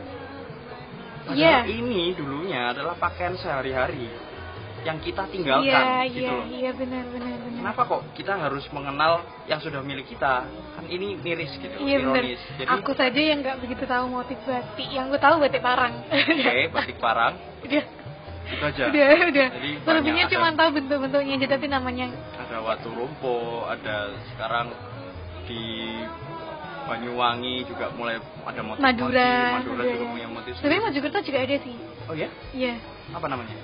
Iya. 1.35 1.65
Padahal 1.65 1.73
ini 1.73 2.13
dulunya 2.13 2.69
adalah 2.71 2.95
pakaian 2.95 3.33
sehari-hari 3.35 4.07
yang 4.85 5.01
kita 5.01 5.25
tinggalkan 5.33 5.65
iya 5.65 6.05
gitu 6.05 6.21
iya 6.21 6.29
loh. 6.29 6.45
iya 6.45 6.71
benar 6.77 7.03
benar 7.09 7.35
benar 7.41 7.57
Kenapa 7.65 7.81
kok 7.89 8.01
kita 8.13 8.37
harus 8.37 8.61
mengenal 8.69 9.25
yang 9.49 9.57
sudah 9.57 9.81
milik 9.81 10.05
kita? 10.05 10.45
Kan 10.45 10.85
ini 10.85 11.17
miris 11.17 11.49
gitu, 11.57 11.73
iya 11.81 11.97
benar 11.97 12.21
ironis. 12.21 12.41
Jadi 12.61 12.69
aku 12.69 12.91
saja 12.93 13.17
yang 13.17 13.41
nggak 13.41 13.57
begitu 13.65 13.83
tahu 13.89 14.05
motif 14.05 14.37
batik 14.45 14.85
yang 14.93 15.09
gue 15.09 15.17
tahu 15.17 15.41
batik 15.41 15.65
parang 15.65 16.05
oke, 16.05 16.57
batik 16.77 16.97
parang 17.01 17.33
udah 17.65 17.83
itu 18.45 18.61
aja. 18.61 18.83
udah 18.93 19.09
udah 19.33 19.47
Jadi 19.57 19.69
selebihnya 19.81 20.25
cuma 20.29 20.53
tahu 20.53 20.69
bentuk-bentuknya 20.77 21.33
aja 21.41 21.47
tapi 21.57 21.65
namanya 21.65 22.05
Ada 22.45 22.57
watu 22.61 22.93
rumpo, 22.93 23.65
ada 23.65 24.13
sekarang 24.29 24.69
di 25.49 25.97
Banyuwangi 26.85 27.65
juga 27.65 27.89
mulai 27.91 28.15
ada 28.41 28.61
motif 28.61 28.79
Madura 28.79 29.33
Madura 29.57 29.83
juga 29.83 29.97
ya. 29.97 30.07
punya 30.07 30.27
motif. 30.29 30.53
tapi 30.55 30.75
Mojokerto 30.77 31.19
juga 31.21 31.39
ada 31.41 31.55
sih 31.57 31.75
Oh 32.05 32.13
ya? 32.13 32.29
iya 32.51 32.77
Apa 33.09 33.25
namanya? 33.25 33.57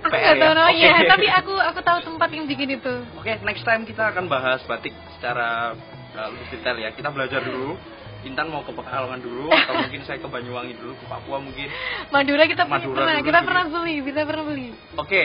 aku 0.00 0.12
PR 0.12 0.20
nggak 0.22 0.36
tahu 0.36 0.48
ya? 0.48 0.56
namanya 0.56 0.88
Oke. 0.94 1.08
tapi 1.08 1.26
aku 1.28 1.52
aku 1.56 1.80
tahu 1.82 1.98
tempat 2.06 2.28
yang 2.30 2.44
bikin 2.46 2.68
itu 2.74 2.94
Oke, 3.14 3.32
next 3.42 3.62
time 3.62 3.82
kita 3.82 4.02
akan 4.08 4.24
bahas 4.26 4.60
batik 4.64 4.92
secara 5.14 5.76
uh, 6.10 6.28
lebih 6.30 6.46
detail 6.50 6.76
ya. 6.78 6.90
Kita 6.90 7.08
belajar 7.08 7.40
dulu. 7.40 7.76
Intan 8.20 8.48
mau 8.48 8.60
ke 8.60 8.68
Pekalongan 8.70 9.16
dulu 9.18 9.48
atau 9.48 9.80
mungkin 9.80 10.04
saya 10.04 10.16
ke 10.16 10.28
Banyuwangi 10.28 10.76
dulu, 10.76 10.92
ke 10.92 11.04
Papua 11.04 11.36
mungkin. 11.36 11.72
Madura 12.10 12.44
kita 12.44 12.64
Madura 12.64 12.92
pernah 12.94 13.12
dulu 13.14 13.24
kita 13.24 13.32
dulu. 13.34 13.48
pernah 13.48 13.64
beli 13.66 13.94
kita 14.02 14.20
pernah 14.22 14.44
beli 14.44 14.68
Oke, 14.94 15.22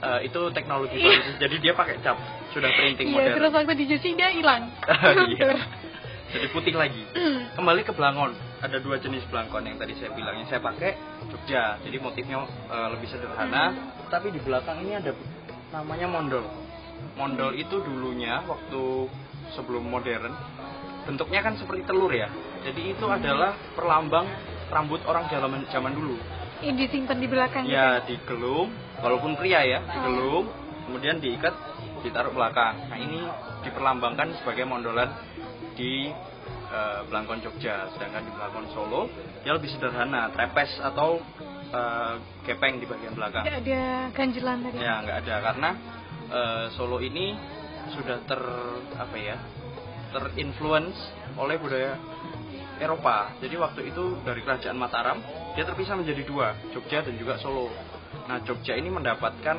eh, 0.00 0.18
itu 0.22 0.40
teknologi 0.52 0.96
baru 0.96 1.12
sih. 1.18 1.34
jadi 1.38 1.56
dia 1.58 1.72
pakai 1.72 2.00
cap 2.00 2.16
sudah 2.50 2.72
printing 2.72 3.08
Iya, 3.08 3.14
modern 3.14 3.34
terus 3.36 3.52
waktu 3.52 3.74
dicuci 3.78 4.08
dia 4.14 4.28
hilang. 4.30 4.62
Iya. 5.30 5.50
Jadi 6.28 6.46
putih 6.52 6.74
lagi. 6.76 7.02
Hmm. 7.16 7.48
kembali 7.56 7.80
ke 7.88 7.92
belangkon 7.96 8.36
ada 8.60 8.76
dua 8.84 9.00
jenis 9.00 9.24
belangkon 9.32 9.64
yang 9.64 9.76
tadi 9.80 9.96
saya 9.96 10.12
bilang 10.12 10.36
yang 10.36 10.48
saya 10.52 10.60
pakai 10.60 10.92
Jogja. 11.32 11.80
Jadi 11.80 11.96
motifnya 11.96 12.44
eh, 12.68 12.88
lebih 12.92 13.08
sederhana. 13.08 13.94
Tapi 14.12 14.32
di 14.32 14.40
belakang 14.40 14.84
ini 14.84 15.00
ada 15.00 15.12
namanya 15.72 16.08
mondol. 16.08 16.44
Mondol 17.16 17.56
itu 17.56 17.80
dulunya 17.80 18.44
waktu 18.44 19.08
sebelum 19.56 19.88
modern 19.88 20.32
bentuknya 21.08 21.40
kan 21.40 21.56
seperti 21.56 21.88
telur 21.88 22.12
ya. 22.12 22.28
Jadi 22.68 22.92
itu 22.92 23.06
adalah 23.08 23.56
perlambang 23.72 24.28
rambut 24.68 25.00
orang 25.08 25.24
zaman 25.32 25.64
zaman 25.72 25.96
dulu. 25.96 26.16
Ini 26.60 26.74
disimpan 26.74 27.16
di 27.22 27.28
belakang. 27.30 27.64
ya 27.70 28.02
digelung 28.04 28.68
walaupun 29.00 29.38
pria 29.38 29.62
ya 29.64 29.78
digelung 29.80 30.50
kemudian 30.84 31.22
diikat 31.22 31.54
ditaruh 32.04 32.34
belakang. 32.36 32.92
Nah 32.92 32.98
ini 33.00 33.24
diperlambangkan 33.64 34.36
sebagai 34.42 34.68
mondolan 34.68 35.08
di 35.78 36.10
eh, 36.74 37.00
Blangkon 37.06 37.38
Jogja 37.38 37.86
sedangkan 37.94 38.26
di 38.26 38.32
Blangkon 38.34 38.66
Solo 38.74 39.06
dia 39.46 39.54
lebih 39.54 39.70
sederhana 39.70 40.34
trepes 40.34 40.82
atau 40.82 41.22
eh, 41.70 42.14
gepeng 42.42 42.82
di 42.82 42.86
bagian 42.90 43.14
belakang. 43.14 43.46
Tidak 43.46 43.62
ada 43.62 43.82
ganjelan 44.10 44.58
tadi. 44.66 44.76
ya 44.82 44.94
nggak 45.06 45.18
ada 45.22 45.34
karena 45.46 45.70
eh, 46.28 46.64
Solo 46.74 46.98
ini 46.98 47.38
sudah 47.94 48.20
ter 48.26 48.42
apa 48.98 49.16
ya 49.16 49.38
terinfluence 50.12 50.98
oleh 51.38 51.56
budaya 51.62 51.94
Eropa. 52.78 53.34
Jadi 53.42 53.54
waktu 53.58 53.80
itu 53.90 54.22
dari 54.22 54.42
kerajaan 54.42 54.78
Mataram 54.78 55.18
dia 55.54 55.62
terpisah 55.66 55.94
menjadi 55.98 56.22
dua 56.26 56.58
Jogja 56.74 57.06
dan 57.06 57.14
juga 57.14 57.38
Solo. 57.38 57.70
Nah 58.26 58.42
Jogja 58.42 58.74
ini 58.74 58.90
mendapatkan 58.90 59.56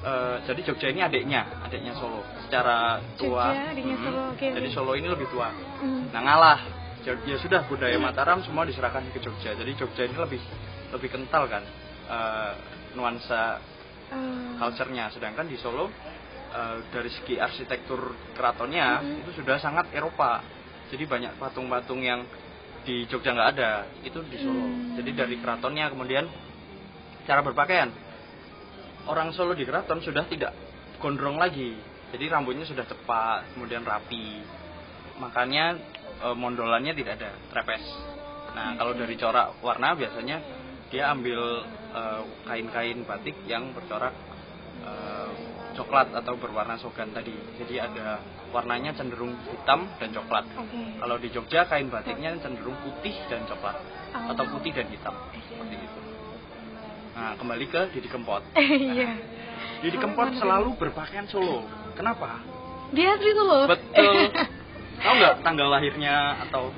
eh, 0.00 0.36
jadi 0.44 0.60
Jogja 0.64 0.86
ini 0.88 1.00
adiknya 1.00 1.46
adiknya 1.62 1.92
Solo. 1.96 2.24
Secara 2.46 2.98
tua. 3.16 3.52
Jogja, 3.52 3.70
adiknya 3.72 3.96
mm, 3.96 4.04
Solo, 4.04 4.20
oke, 4.32 4.46
jadi. 4.52 4.68
Solo 4.72 4.92
ini 4.96 5.08
lebih 5.08 5.26
tua. 5.28 5.48
Hmm. 5.80 6.08
nah 6.12 6.20
ngalah. 6.22 6.60
Ya- 7.00 7.16
ya 7.24 7.36
sudah 7.40 7.64
budaya 7.64 7.96
Mataram 7.96 8.44
semua 8.44 8.68
diserahkan 8.68 9.00
ke 9.12 9.20
Jogja. 9.24 9.56
Jadi 9.56 9.72
Jogja 9.72 10.04
ini 10.04 10.16
lebih 10.16 10.40
lebih 10.92 11.08
kental 11.08 11.48
kan 11.48 11.62
eh, 12.10 12.52
nuansa 12.94 13.60
Eh, 14.10 14.58
culture-nya. 14.58 15.06
Sedangkan 15.14 15.46
di 15.46 15.54
Solo 15.54 15.86
eh, 16.50 16.76
dari 16.90 17.06
segi 17.14 17.38
arsitektur 17.38 18.10
keratonnya 18.34 18.98
Mhm. 18.98 19.22
itu 19.22 19.30
sudah 19.38 19.54
sangat 19.62 19.86
Eropa. 19.94 20.42
Jadi 20.90 21.06
banyak 21.06 21.38
patung-patung 21.38 22.02
yang 22.02 22.26
di 22.82 23.06
Jogja 23.06 23.30
nggak 23.30 23.48
ada 23.54 23.70
itu 24.02 24.18
di 24.26 24.40
Solo. 24.40 24.58
Hmm. 24.66 24.96
jadi 24.98 25.10
dari 25.14 25.36
keratonnya 25.38 25.92
kemudian 25.92 26.24
cara 27.22 27.44
berpakaian 27.44 27.92
orang 29.08 29.32
Solo 29.32 29.56
di 29.56 29.64
keraton 29.64 30.02
sudah 30.04 30.26
tidak 30.28 30.52
gondrong 31.00 31.40
lagi. 31.40 31.76
Jadi 32.10 32.24
rambutnya 32.26 32.66
sudah 32.66 32.84
cepat 32.84 33.54
kemudian 33.54 33.86
rapi. 33.86 34.42
Makanya 35.22 35.78
eh, 36.26 36.36
mondolannya 36.36 36.92
tidak 36.92 37.22
ada 37.22 37.30
trepes. 37.54 37.84
Nah 38.52 38.74
kalau 38.76 38.92
dari 38.98 39.14
corak 39.14 39.62
warna 39.62 39.94
biasanya 39.94 40.36
dia 40.90 41.08
ambil 41.14 41.64
eh, 41.94 42.22
kain-kain 42.50 43.06
batik 43.06 43.38
yang 43.46 43.70
bercorak 43.72 44.12
eh, 44.84 45.32
coklat 45.78 46.10
atau 46.12 46.34
berwarna 46.36 46.76
sogan 46.82 47.14
tadi. 47.14 47.32
Jadi 47.62 47.78
ada 47.78 48.18
warnanya 48.50 48.92
cenderung 48.98 49.38
hitam 49.46 49.86
dan 50.02 50.10
coklat. 50.10 50.44
Oke. 50.58 50.98
kalau 50.98 51.16
di 51.16 51.30
Jogja 51.30 51.70
kain 51.70 51.86
batiknya 51.88 52.34
cenderung 52.42 52.76
putih 52.82 53.14
dan 53.30 53.46
coklat. 53.46 53.78
Oh. 54.10 54.34
atau 54.34 54.44
putih 54.50 54.74
dan 54.74 54.90
hitam. 54.90 55.14
Seperti 55.46 55.76
itu. 55.78 56.00
Nah 57.14 57.34
kembali 57.36 57.64
ke 57.66 57.80
Didi 57.94 58.08
Kempot. 58.10 58.42
Iya. 58.94 59.10
Didi 59.80 59.96
Kempot 59.96 60.30
selalu 60.36 60.76
berpakaian 60.76 61.26
Solo. 61.26 61.64
Kenapa? 61.96 62.40
Dia 62.94 63.16
asli 63.16 63.32
Solo. 63.34 63.66
Betul. 63.66 64.30
Tahu 65.04 65.14
nggak 65.16 65.34
tanggal 65.40 65.68
lahirnya 65.72 66.44
atau 66.48 66.68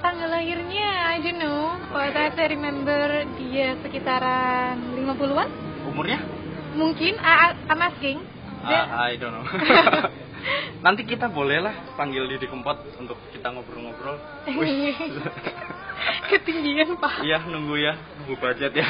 Tanggal 0.00 0.32
lahirnya, 0.32 1.12
I 1.12 1.20
don't 1.20 1.36
know. 1.36 1.76
But 1.92 2.16
I 2.16 2.32
still 2.32 2.48
remember 2.48 3.28
dia 3.36 3.76
sekitaran 3.84 4.80
50-an. 4.96 5.48
umurnya? 5.92 6.24
Mungkin, 6.72 7.20
I, 7.20 7.52
I'm 7.68 7.82
asking. 7.84 8.24
Ah, 8.64 9.12
I 9.12 9.20
don't 9.20 9.36
know. 9.36 9.44
Nanti 10.84 11.04
kita 11.04 11.28
bolehlah 11.28 11.92
panggil 12.00 12.24
Didi 12.32 12.48
Kempot 12.48 12.80
untuk 12.96 13.20
kita 13.36 13.52
ngobrol-ngobrol. 13.52 14.16
Ketinggian, 16.30 16.96
Pak. 16.96 17.24
Iya 17.26 17.42
nunggu 17.44 17.76
ya, 17.76 17.94
nunggu 18.20 18.34
budget 18.38 18.72
ya. 18.72 18.88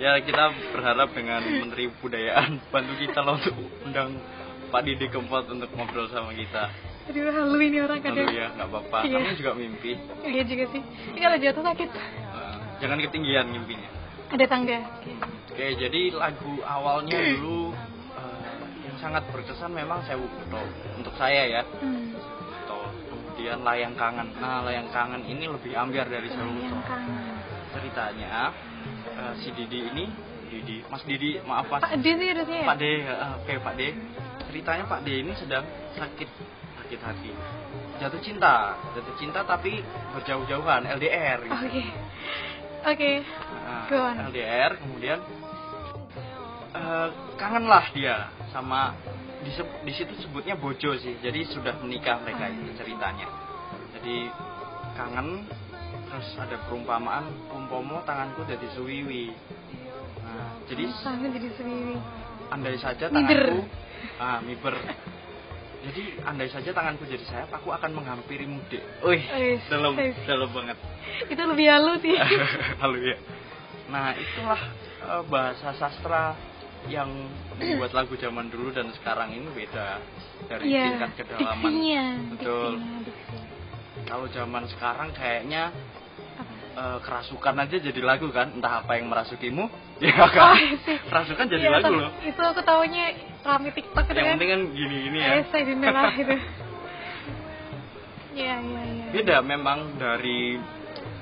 Ya 0.00 0.16
kita 0.24 0.48
berharap 0.72 1.12
dengan 1.12 1.44
Menteri 1.44 1.92
Budayaan 2.00 2.56
bantu 2.72 2.92
kita 2.96 3.20
loh 3.20 3.36
untuk 3.36 3.56
undang 3.84 4.16
Pak 4.70 4.80
Didi 4.86 5.06
Kempot 5.12 5.44
untuk 5.50 5.68
ngobrol 5.76 6.08
sama 6.08 6.32
kita. 6.32 6.72
Aduh, 7.10 7.26
halu 7.26 7.58
ini 7.58 7.82
orang 7.82 8.00
kadang. 8.00 8.22
Lalu 8.22 8.38
ya 8.38 8.46
nggak 8.54 8.68
apa-apa. 8.70 8.98
Iya. 9.02 9.18
Kamu 9.18 9.34
juga 9.34 9.52
mimpi. 9.58 9.92
Iya 10.24 10.42
juga 10.46 10.64
sih. 10.70 10.82
Ini 11.10 11.18
kalau 11.18 11.36
jatuh 11.42 11.64
sakit. 11.66 11.88
Eh, 11.90 12.54
jangan 12.80 12.98
ketinggian 13.02 13.46
mimpinya. 13.50 13.90
Ada 14.30 14.46
tangga. 14.46 14.78
Oke, 15.50 15.66
jadi 15.74 16.00
lagu 16.14 16.52
awalnya 16.62 17.18
dulu 17.18 17.74
eh, 18.14 18.62
yang 18.86 18.96
sangat 19.02 19.26
berkesan 19.34 19.74
memang 19.74 20.06
Sewu 20.06 20.22
Buto 20.22 20.62
untuk 20.96 21.12
saya 21.18 21.60
ya. 21.60 21.62
Hmm. 21.82 22.14
Kemudian 23.40 23.64
Layang 23.64 23.96
Kangen. 23.96 24.28
Nah, 24.36 24.60
Layang 24.68 24.92
Kangen 24.92 25.24
ini 25.24 25.48
lebih 25.48 25.72
ambiar 25.72 26.04
dari 26.12 26.28
kangen. 26.28 26.76
Ceritanya 27.72 28.52
eh, 29.16 29.32
si 29.40 29.48
Didi 29.56 29.80
ini 29.80 30.04
Didi, 30.52 30.84
Mas 30.92 31.00
Didi, 31.08 31.40
maaf 31.48 31.64
Mas. 31.72 31.80
Pak 31.80 32.04
D 32.04 32.20
sih 32.20 32.28
harusnya 32.36 32.58
ya? 32.60 32.66
Pak 32.68 32.76
D, 32.76 32.84
eh, 33.00 33.30
oke 33.40 33.54
Pak 33.64 33.74
D. 33.80 33.82
Ceritanya 34.44 34.84
Pak 34.84 35.00
D 35.08 35.24
ini 35.24 35.32
sedang 35.40 35.64
sakit 35.96 36.28
sakit 36.84 37.00
hati. 37.00 37.32
Jatuh 37.96 38.20
cinta, 38.20 38.76
jatuh 38.92 39.16
cinta 39.16 39.40
tapi 39.48 39.80
berjauh-jauhan 40.12 40.84
LDR. 41.00 41.40
gitu. 41.40 41.64
Oke. 41.64 41.84
Oke. 42.92 43.10
Nah, 43.24 43.88
Go 43.88 44.04
on. 44.04 44.14
LDR 44.28 44.76
kemudian 44.84 45.16
eh, 46.80 47.08
kangenlah 47.36 47.84
dia 47.92 48.32
sama 48.50 48.96
di, 49.40 49.50
di 49.84 49.92
situ 49.92 50.12
sebutnya 50.18 50.56
bojo 50.56 50.96
sih. 50.96 51.20
Jadi 51.20 51.44
sudah 51.48 51.76
menikah 51.80 52.20
mereka 52.20 52.48
itu 52.48 52.72
ceritanya. 52.74 53.28
Jadi 53.96 54.32
kangen 54.96 55.44
terus 56.10 56.28
ada 56.36 56.56
perumpamaan 56.66 57.28
umpomo 57.52 58.02
tanganku 58.02 58.42
jadi 58.42 58.66
suwiwi. 58.74 59.30
Nah, 60.20 60.50
jadi 60.66 60.84
Sangat 61.00 61.30
jadi 61.34 61.48
sendiri. 61.54 61.94
andai 62.50 62.76
saja 62.76 63.06
Miber. 63.06 63.14
tanganku 63.14 63.58
ah 64.16 64.38
miber 64.40 64.74
jadi 65.80 66.02
andai 66.24 66.50
saja 66.50 66.70
tanganku 66.72 67.06
jadi 67.06 67.22
sayap 67.24 67.50
aku 67.52 67.70
akan 67.70 67.94
menghampirimu 67.94 68.58
dek 68.68 68.82
wih 69.06 69.22
dalam 69.70 69.94
dalam 70.26 70.50
banget 70.50 70.76
Itu 71.30 71.42
lebih 71.46 71.66
halus 71.70 71.98
sih. 72.02 72.16
Halo 72.82 72.98
ya 72.98 73.16
nah 73.86 74.14
itulah 74.14 74.60
eh, 75.02 75.22
bahasa 75.30 75.68
sastra 75.78 76.34
yang 76.88 77.10
membuat 77.52 77.92
lagu 77.92 78.14
zaman 78.14 78.48
dulu 78.48 78.70
dan 78.70 78.88
sekarang 78.94 79.30
ini 79.30 79.46
beda 79.48 80.00
dari 80.46 80.64
Iya. 80.66 80.84
tingkat 80.96 81.10
kedalaman 81.18 81.70
Diksinya. 81.70 82.06
betul 82.32 82.72
kalau 84.02 84.26
zaman 84.28 84.64
sekarang 84.66 85.12
kayaknya 85.12 85.68
Apa? 86.40 86.52
eh, 86.72 86.98
kerasukan 87.04 87.54
aja 87.58 87.76
jadi 87.76 88.00
lagu 88.00 88.32
kan 88.32 88.48
entah 88.50 88.80
apa 88.80 88.96
yang 88.96 89.06
merasukimu 89.06 89.68
ya 90.00 90.14
Oh, 90.16 90.30
kan 90.30 90.56
sih. 90.80 90.96
kerasukan 91.04 91.46
jadi 91.46 91.64
Iya, 91.64 91.74
lagu 91.74 91.92
loh 91.92 92.10
Itu 92.22 92.40
aku 92.40 92.60
taunya 92.62 93.04
rame 93.40 93.70
TikTok 93.70 94.04
gitu 94.06 94.16
yang 94.16 94.24
kan. 94.24 94.34
penting 94.34 94.50
kan 94.50 94.62
gini-gini 94.72 95.18
ya 95.18 95.32
Eh, 95.36 95.44
saya 95.46 95.64
lah 95.84 96.12
itu. 96.14 96.36
Iya, 98.30 98.62
iya, 98.62 98.82
iya. 98.86 99.06
beda 99.10 99.36
memang 99.42 99.98
dari 99.98 100.54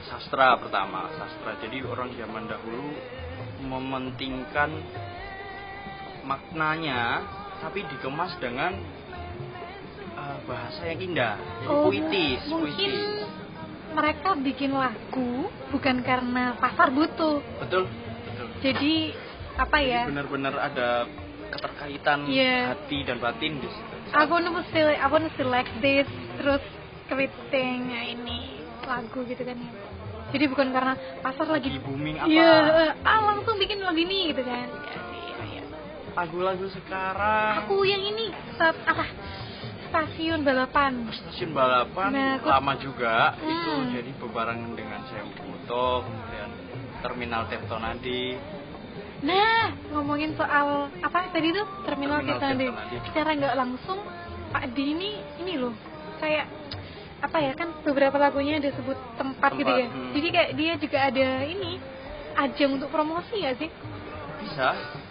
sastra 0.05 0.61
pertama 0.61 1.09
sastra 1.11 1.57
jadi 1.59 1.81
orang 1.83 2.12
zaman 2.14 2.44
dahulu 2.47 2.85
mementingkan 3.59 4.71
maknanya 6.29 7.25
tapi 7.59 7.83
dikemas 7.88 8.37
dengan 8.37 8.77
eh, 10.14 10.38
bahasa 10.45 10.85
yang 10.85 11.01
indah 11.03 11.35
jadi 11.59 11.73
Oh, 11.73 11.88
puitis 11.88 12.41
mungkin 12.47 12.69
puitis 12.69 13.25
mereka 13.88 14.37
bikin 14.37 14.71
lagu 14.71 15.49
bukan 15.73 16.05
karena 16.05 16.55
pasar 16.55 16.93
butuh. 16.93 17.41
betul 17.59 17.88
betul 18.23 18.47
Jadi 18.61 19.17
apa 19.57 19.77
ya? 19.81 20.05
benar-benar 20.07 20.55
ada 20.55 21.09
keterkaitan 21.49 22.29
Iya. 22.29 22.77
hati 22.77 22.99
dan 23.03 23.17
batin 23.19 23.57
di 23.57 23.67
situ 23.67 23.97
I 24.09 24.25
wanna 24.25 24.53
feel, 24.71 24.88
I 24.88 25.05
wanna 25.05 25.33
feel 25.35 25.49
like 25.49 25.69
this, 25.81 26.09
terus 26.37 26.61
kepiting 27.09 27.88
ya 27.88 28.03
ini 28.09 28.61
lagu 28.83 29.25
gitu 29.25 29.41
kan 29.41 29.57
ya. 29.57 29.73
Jadi 30.29 30.45
bukan 30.47 30.69
karena 30.71 30.93
pasar 31.21 31.49
lagi 31.49 31.69
di 31.69 31.81
booming 31.81 32.17
apa 32.17 32.29
Iya, 32.29 32.53
eh, 32.85 32.93
ah 33.03 33.21
langsung 33.25 33.57
bikin 33.57 33.81
lagu 33.81 33.97
ini 33.97 34.33
gitu 34.33 34.45
kan. 34.45 34.69
Lagu-lagu 36.12 36.66
sekarang 36.68 37.64
Aku 37.64 37.83
yang 37.83 38.03
ini 38.03 38.33
apa? 38.61 39.05
Stasiun 39.88 40.44
balapan. 40.44 41.09
stasiun 41.09 41.51
balapan 41.51 42.11
Nah, 42.11 42.33
aku- 42.37 42.49
lama 42.51 42.73
juga 42.77 43.33
Hmm. 43.35 43.49
itu 43.49 43.73
jadi 43.94 44.11
bebarengan 44.14 44.73
dengan 44.73 45.01
Sewu 45.07 45.33
Kuto 45.35 46.05
kemudian 46.05 46.51
terminal 47.01 47.42
Tirtonadi 47.47 48.37
Nah, 49.18 49.75
ngomongin 49.90 50.31
soal 50.33 50.92
apa 50.94 51.33
tadi 51.33 51.51
tuh 51.51 51.66
terminal 51.83 52.21
Terminal 52.21 52.38
Tirta 52.38 52.47
Nadi. 52.49 52.64
Tirta 52.64 52.79
Nadi. 52.79 52.97
Secara 53.03 53.31
nggak 53.35 53.55
langsung 53.57 53.99
Pak 54.49 54.64
D 54.71 54.79
ini 54.87 55.11
ini 55.38 55.53
loh 55.57 55.75
kayak 56.18 56.47
apa 57.18 57.38
ya 57.40 57.53
kan 57.53 57.83
beberapa 57.83 58.14
lagunya 58.14 58.57
ada 58.57 58.71
sebut 58.71 58.94
tempat, 59.14 59.51
gitu 59.53 59.66
Tempat, 59.66 59.83
ya. 59.83 59.87
hmm. 59.88 60.11
Jadi 60.14 60.29
kayak 60.31 60.51
dia 60.55 60.73
juga 60.77 60.99
ada 61.03 61.29
ini 61.42 61.73
ajang 62.37 62.71
untuk 62.77 62.88
promosi 62.88 63.37
ya 63.38 63.57
sih? 63.57 63.66
Bisa. 64.42 64.68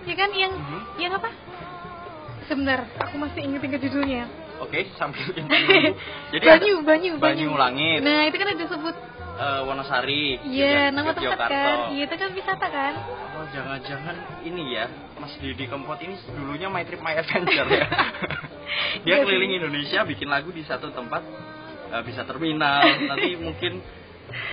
Ya 0.07 0.15
kan 0.15 0.29
yang 0.31 0.53
Mhm. 0.55 0.79
yang 0.99 1.11
apa? 1.15 1.29
Sebentar, 2.47 2.79
aku 3.03 3.15
masih 3.19 3.43
inget 3.43 3.59
judulnya. 3.83 4.23
Oke, 4.63 4.87
sambil 4.99 5.19
ini 5.37 5.45
dulu. 5.45 5.91
Jadi 6.31 6.45
Banyu, 6.47 6.75
ada 6.79 6.85
Banyu, 6.87 7.11
Banyu 7.19 7.49
Langit, 7.53 7.99
Nah 8.01 8.25
itu 8.25 8.35
kan 8.39 8.47
ada 8.55 8.65
sebut, 8.65 8.95
eh, 9.37 9.61
Wonosari, 9.67 10.39
iya 10.47 10.89
nama 10.89 11.11
tempat 11.13 11.37
kan, 11.51 11.77
iya 11.93 12.07
itu 12.07 12.15
kan 12.15 12.29
wisata 12.33 12.67
kan. 12.71 12.93
Oh, 13.37 13.45
jangan-jangan 13.53 14.15
ini 14.41 14.73
ya, 14.73 14.89
Mas 15.19 15.35
Didi 15.37 15.69
Kempot 15.69 15.99
ini 16.01 16.17
dulunya 16.33 16.71
My 16.71 16.81
Trip 16.87 17.03
My 17.03 17.13
Adventure 17.19 17.67
ya. 17.69 17.85
Dia 19.05 19.15
sih. 19.19 19.23
keliling 19.23 19.51
Indonesia 19.61 20.01
bikin 20.03 20.27
lagu 20.31 20.49
di 20.49 20.65
satu 20.65 20.89
tempat, 20.89 21.21
eh, 21.93 22.01
bisa 22.01 22.25
terminal, 22.25 22.81
nanti 23.05 23.35
mungkin 23.37 23.83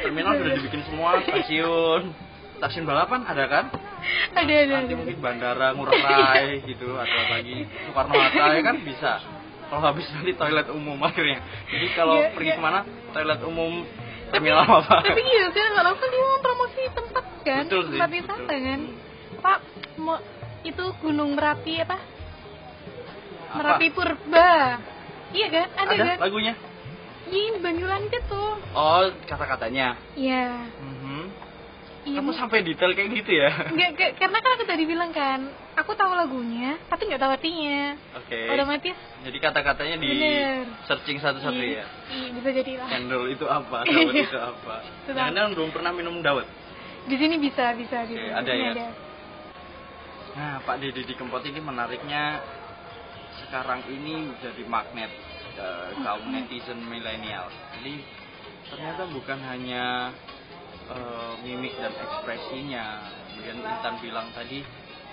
terminal 0.02 0.36
sudah 0.36 0.52
dibikin 0.52 0.82
semua, 0.84 1.22
stasiun, 1.24 2.12
stasiun 2.56 2.84
balapan 2.84 3.20
ada 3.24 3.44
kan? 3.46 3.64
Ada 4.32 4.54
ada. 4.60 4.74
Nanti 4.78 4.92
ada. 4.92 5.00
mungkin 5.00 5.18
bandara 5.18 5.66
Ngurah 5.72 5.94
Rai 5.96 6.60
gitu, 6.70 6.94
ada 6.94 7.20
lagi 7.30 7.64
Soekarno 7.84 8.14
Hatta 8.14 8.44
ya 8.50 8.62
kan 8.62 8.76
bisa. 8.80 9.12
Kalau 9.64 9.82
habis 9.82 10.06
nanti 10.10 10.32
toilet 10.32 10.68
umum 10.70 10.98
akhirnya. 11.00 11.40
Jadi 11.66 11.86
kalau 11.92 12.14
Iya, 12.16 12.30
pergi 12.30 12.50
iya. 12.52 12.56
ke 12.56 12.62
mana, 12.62 12.80
toilet 13.10 13.40
umum 13.42 13.72
terminal 14.28 14.60
apa? 14.62 14.96
Tapi 15.02 15.22
iya 15.22 15.46
kan 15.48 15.66
nggak 15.72 15.84
langsung 15.84 16.08
dia 16.08 16.22
mau 16.22 16.38
promosi 16.38 16.82
tempat 16.90 17.24
kan, 17.42 17.62
Betul 17.66 17.80
sih, 17.82 17.90
tempat 17.96 18.08
betul. 18.08 18.18
wisata 18.20 18.54
kan. 18.54 18.80
Pak, 19.40 19.58
mau 19.98 20.16
itu 20.62 20.84
Gunung 21.00 21.30
Merapi 21.34 21.74
apa? 21.80 21.96
Apa? 21.96 23.56
Merapi 23.56 23.86
Purba. 23.90 24.52
Iya 25.30 25.46
kan? 25.48 25.66
Ada, 25.74 25.90
Ada 25.90 26.04
kan? 26.04 26.16
lagunya? 26.22 26.54
Ini 27.24 27.56
Banyulangi 27.58 28.18
tuh. 28.28 28.60
Oh, 28.72 29.00
kata-katanya. 29.24 29.96
Iya. 30.14 30.70
Mhm. 30.76 31.03
Iya. 32.04 32.20
Kamu 32.20 32.36
sampai 32.36 32.60
detail 32.60 32.92
kayak 32.92 33.10
gitu 33.16 33.32
ya? 33.32 33.48
Nggak, 33.72 33.90
nggak, 33.96 34.10
karena 34.20 34.38
kan 34.44 34.50
aku 34.60 34.64
tadi 34.68 34.84
bilang 34.84 35.08
kan, 35.16 35.40
aku 35.72 35.96
tahu 35.96 36.12
lagunya, 36.12 36.76
tapi 36.92 37.08
nggak 37.08 37.16
tahu 37.16 37.32
artinya. 37.32 37.96
Oke. 38.20 38.40
Otomatis 38.52 38.96
Jadi 39.24 39.38
kata-katanya 39.40 39.96
di 39.96 40.08
Bener. 40.12 40.68
searching 40.84 41.16
satu-satu 41.16 41.56
iya, 41.56 41.80
ya. 41.80 41.86
iya, 42.12 42.28
bisa 42.36 42.48
jadi 42.52 42.72
lah. 42.76 42.88
Cendol 42.92 43.24
itu 43.32 43.48
apa? 43.48 43.78
Dawet 43.88 44.14
itu 44.20 44.36
apa? 44.36 44.76
Jangan 45.08 45.56
belum 45.56 45.70
pernah 45.72 45.96
minum 45.96 46.20
dawet. 46.20 46.44
Di 47.08 47.16
sini 47.16 47.40
bisa, 47.40 47.72
bisa, 47.72 48.04
bisa. 48.04 48.20
Oke, 48.20 48.36
ada 48.36 48.52
ya? 48.52 48.72
ada. 48.76 48.88
Nah, 50.34 50.54
Pak 50.66 50.76
Didi 50.84 51.08
di 51.08 51.14
Kempot 51.16 51.40
ini 51.46 51.62
menariknya 51.62 52.42
sekarang 53.44 53.80
ini 53.88 54.28
jadi 54.44 54.62
magnet 54.68 55.08
eh, 55.56 55.88
kaum 56.04 56.28
netizen 56.28 56.84
milenial. 56.84 57.48
Jadi 57.80 58.04
ternyata 58.68 59.08
bukan 59.08 59.38
hanya 59.40 60.12
eh, 60.90 61.32
mimik 61.44 61.74
dan 61.78 61.92
ekspresinya, 61.94 62.86
kemudian 63.32 63.58
Intan 63.62 63.94
bilang 64.04 64.28
tadi 64.34 64.60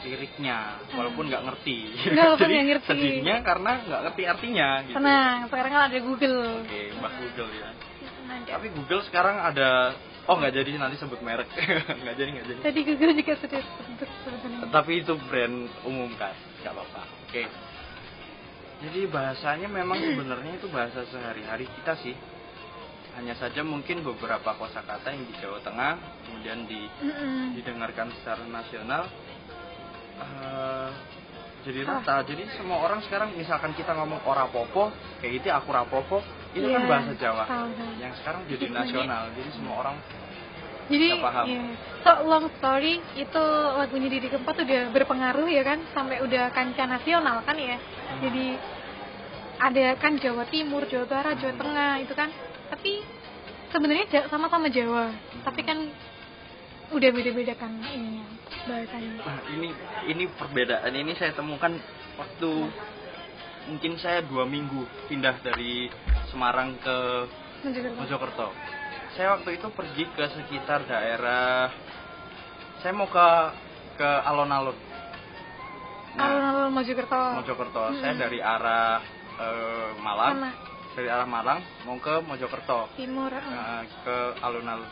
liriknya, 0.01 0.81
walaupun 0.97 1.29
nggak 1.29 1.45
ngerti. 1.45 1.77
Walaupun 2.17 2.49
Jadi 2.49 2.65
ngerti. 2.73 2.89
sedihnya 2.89 3.35
karena 3.45 3.71
nggak 3.85 4.01
ngerti 4.09 4.23
artinya. 4.25 4.67
Gitu. 4.81 4.95
Tenang, 4.97 5.37
sekarang 5.53 5.71
kan 5.71 5.83
ada 5.93 5.99
Google. 6.01 6.39
Oke, 6.65 6.81
Mbak 6.97 7.13
Google 7.21 7.51
ya. 7.53 7.69
Ada. 8.31 8.49
Tapi 8.57 8.67
Google 8.73 9.01
sekarang 9.05 9.37
ada 9.37 9.69
Oh 10.29 10.37
nggak 10.37 10.53
jadi 10.53 10.77
nanti 10.77 11.01
sebut 11.01 11.17
merek 11.25 11.49
nggak 12.01 12.15
jadi 12.15 12.29
nggak 12.29 12.45
jadi. 12.45 12.59
Tadi 12.61 12.79
Google 12.85 13.13
juga 13.17 13.33
sudah 13.41 13.61
sebut 13.61 14.09
sebenarnya. 14.21 14.69
Tapi 14.69 14.91
itu 15.01 15.13
brand 15.25 15.57
umum 15.89 16.09
kan, 16.13 16.33
nggak 16.61 16.73
apa-apa. 16.77 17.01
Oke. 17.25 17.43
Jadi 18.81 19.01
bahasanya 19.09 19.67
memang 19.69 19.97
sebenarnya 19.97 20.57
itu 20.57 20.69
bahasa 20.69 21.05
sehari-hari 21.09 21.65
kita 21.69 21.93
sih. 22.01 22.13
Hanya 23.11 23.35
saja 23.35 23.59
mungkin 23.61 24.01
beberapa 24.01 24.55
kosakata 24.55 25.11
yang 25.11 25.27
di 25.27 25.33
Jawa 25.37 25.59
Tengah 25.59 25.91
kemudian 26.25 26.63
di, 26.63 26.87
Mm-mm. 27.03 27.53
didengarkan 27.53 28.07
secara 28.15 28.43
nasional 28.45 29.03
eh, 30.17 30.89
jadi 31.61 31.79
Ah. 31.85 32.01
rata. 32.01 32.15
Jadi 32.25 32.43
semua 32.57 32.81
orang 32.81 33.05
sekarang 33.05 33.37
misalkan 33.37 33.73
kita 33.73 33.93
ngomong 33.93 34.25
ora 34.25 34.49
popo, 34.49 34.89
kayak 35.21 35.31
gitu 35.37 35.47
aku 35.51 35.69
rapopo, 35.69 36.17
itu 36.51 36.65
kan 36.65 36.81
Iya, 36.81 36.89
bahasa 36.89 37.13
Jawa. 37.13 37.43
tahu. 37.45 37.69
Yang 38.01 38.13
sekarang 38.17 38.41
jadi 38.49 38.65
nasional. 38.71 39.23
Jadi 39.37 39.49
semua 39.53 39.75
orang 39.77 39.97
Jadi, 40.91 41.07
paham. 41.23 41.45
ya, 41.47 41.63
so 42.03 42.11
long 42.27 42.45
story 42.59 42.99
itu 43.15 43.43
lagunya 43.77 44.11
Didi 44.11 44.27
Kempot 44.27 44.57
udah 44.57 44.91
berpengaruh 44.91 45.47
ya 45.47 45.63
kan 45.63 45.79
sampai 45.95 46.19
udah 46.19 46.51
kancah 46.51 46.83
nasional 46.83 47.39
kan 47.45 47.55
ya. 47.55 47.77
Hmm. 47.79 48.19
Jadi 48.27 48.45
ada 49.55 49.85
kan 49.95 50.17
Jawa 50.17 50.43
Timur, 50.51 50.83
Jawa 50.89 51.05
Barat, 51.07 51.39
Jawa 51.39 51.53
Tengah 51.55 51.91
itu 52.01 52.11
kan. 52.11 52.27
Tapi 52.71 52.91
sebenarnya 53.75 54.31
sama-sama 54.31 54.71
Jawa, 54.71 55.11
tapi 55.43 55.61
kan 55.67 55.91
udah 56.91 57.09
beda-beda 57.11 57.55
kan 57.55 57.71
ininya 57.91 58.27
bahasanya. 58.67 59.23
Nah, 59.23 59.39
ini 59.55 59.69
ini 60.11 60.23
perbedaan 60.35 60.91
ini 60.91 61.15
saya 61.15 61.31
temukan 61.35 61.71
waktu 62.19 62.51
mungkin 63.71 63.95
saya 63.99 64.23
dua 64.25 64.43
minggu 64.43 64.87
pindah 65.07 65.39
dari 65.39 65.87
Semarang 66.31 66.79
ke 66.79 66.97
Mojokerto. 67.63 67.99
Mojokerto. 67.99 68.47
Saya 69.15 69.35
waktu 69.39 69.59
itu 69.59 69.67
pergi 69.71 70.03
ke 70.15 70.23
sekitar 70.31 70.87
daerah 70.87 71.71
saya 72.81 72.91
mau 72.95 73.07
ke 73.07 73.27
ke 73.99 74.09
alun-alun. 74.25 74.75
Nah, 76.15 76.27
Alun-alun 76.27 76.71
Mojokerto. 76.75 77.23
Mojokerto. 77.39 77.83
Mm-mm. 77.91 78.01
Saya 78.03 78.13
dari 78.19 78.39
arah 78.43 78.99
eh, 79.39 79.89
Malang? 80.01 80.70
Dari 80.91 81.07
arah 81.07 81.25
Malang 81.25 81.59
mau 81.87 81.95
ke 81.97 82.19
Mojokerto. 82.21 82.91
Timur. 82.95 83.31
Nah, 83.31 83.83
ke 84.03 84.15
alun-alun. 84.43 84.89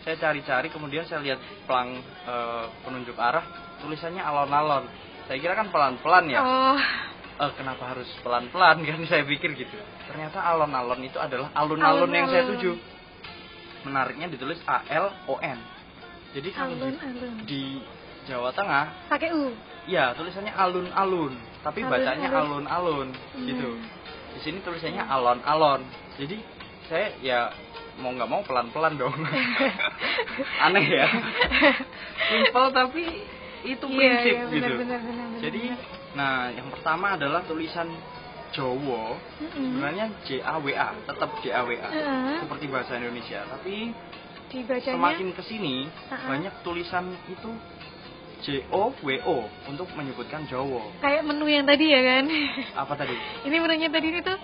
Saya 0.00 0.16
cari-cari 0.16 0.72
kemudian 0.72 1.04
saya 1.04 1.20
lihat 1.20 1.38
pelang 1.66 2.00
eh, 2.24 2.64
penunjuk 2.86 3.18
arah 3.18 3.44
tulisannya 3.82 4.22
alon-alon. 4.22 4.84
Saya 5.28 5.38
kira 5.38 5.54
kan 5.54 5.68
pelan-pelan 5.68 6.26
ya. 6.30 6.40
Oh, 6.40 6.80
Eh, 7.40 7.52
kenapa 7.56 7.96
harus 7.96 8.04
pelan-pelan 8.20 8.84
kan 8.88 9.00
saya 9.08 9.24
pikir 9.24 9.56
gitu. 9.56 9.76
Ternyata 10.08 10.44
alon-alon 10.44 11.00
itu 11.02 11.16
adalah 11.16 11.48
alun-alun 11.56 12.12
yang 12.12 12.28
saya 12.28 12.44
tuju. 12.52 12.72
Menariknya 13.88 14.28
ditulis 14.28 14.60
A 14.68 14.84
L 14.92 15.08
O 15.24 15.40
N. 15.40 15.56
Jadi 16.36 16.48
kalau 16.52 16.76
di, 16.76 16.84
alun-alun. 16.84 17.34
di 17.48 17.62
Jawa 18.28 18.52
Tengah, 18.52 19.08
Pakai 19.08 19.32
U. 19.32 19.50
ya 19.88 20.12
tulisannya 20.12 20.52
alun-alun, 20.52 21.32
tapi 21.64 21.80
bacanya 21.82 22.28
Alun-alun. 22.28 22.68
alun-alun 22.68 23.08
gitu. 23.48 23.70
Hmm. 24.30 24.34
Di 24.36 24.40
sini 24.46 24.58
tulisannya 24.62 25.02
alon-alon. 25.02 25.82
Jadi 26.14 26.38
saya 26.86 27.18
ya 27.18 27.50
mau 27.98 28.14
nggak 28.14 28.30
mau 28.30 28.42
pelan-pelan 28.46 28.94
dong. 28.94 29.12
Aneh 30.64 30.86
ya. 30.86 31.06
Simple 32.30 32.68
tapi 32.70 33.04
itu 33.60 33.84
Iya, 33.90 33.98
prinsip 33.98 34.32
iya, 34.32 34.44
gitu. 34.46 34.54
benar, 34.54 34.72
benar, 34.78 35.00
benar, 35.04 35.26
benar. 35.28 35.40
Jadi, 35.44 35.62
nah 36.16 36.48
yang 36.48 36.68
pertama 36.72 37.18
adalah 37.18 37.44
tulisan 37.44 37.92
Jawa 38.50 39.14
Mm-mm. 39.38 39.78
sebenarnya 39.78 40.06
J 40.26 40.42
A 40.42 40.58
W 40.58 40.74
A, 40.74 40.90
tetap 41.06 41.30
J 41.44 41.54
A 41.54 41.62
W 41.68 41.70
A. 41.78 41.90
Seperti 42.42 42.64
bahasa 42.66 42.98
Indonesia, 42.98 43.46
tapi 43.46 43.94
dibacanya 44.50 44.98
semakin 44.98 45.28
ke 45.30 45.42
sini 45.46 45.86
Heeh. 45.86 46.26
banyak 46.26 46.54
tulisan 46.66 47.14
itu 47.30 47.50
J 48.40 48.64
O 48.72 48.92
W 49.04 49.08
O 49.28 49.36
untuk 49.68 49.88
menyebutkan 49.96 50.48
Jawa. 50.48 50.80
kayak 51.04 51.22
menu 51.28 51.46
yang 51.48 51.68
tadi 51.68 51.86
ya 51.92 52.00
kan 52.00 52.24
Apa 52.86 52.92
tadi? 52.96 53.14
ini 53.46 53.56
menunya 53.60 53.88
tadi 53.92 54.08
itu 54.16 54.34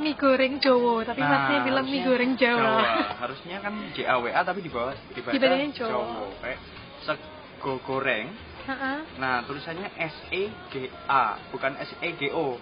mie 0.00 0.16
goreng 0.16 0.56
Jawa 0.56 1.04
tapi 1.04 1.20
masnya 1.20 1.58
bilang 1.68 1.84
mie 1.84 2.00
harusnya 2.00 2.08
goreng 2.08 2.32
Jawa, 2.40 2.76
Harusnya 3.20 3.56
kan 3.60 3.74
J 3.92 3.98
A 4.08 4.16
W 4.20 4.26
A 4.32 4.40
tapi 4.40 4.60
di 4.64 4.70
bawah 4.72 4.96
dibaca 5.12 5.36
Dibacanya 5.36 5.68
Jawa. 5.76 5.90
Jawa. 5.92 6.26
Kayak 6.40 6.58
sego 7.04 7.74
goreng. 7.84 8.26
Heeh. 8.62 8.98
Nah, 9.18 9.42
tulisannya 9.42 9.90
S 9.98 10.16
E 10.30 10.46
G 10.70 10.86
A, 11.10 11.34
bukan 11.50 11.74
S 11.82 11.92
E 11.98 12.14
G 12.14 12.30
O. 12.30 12.56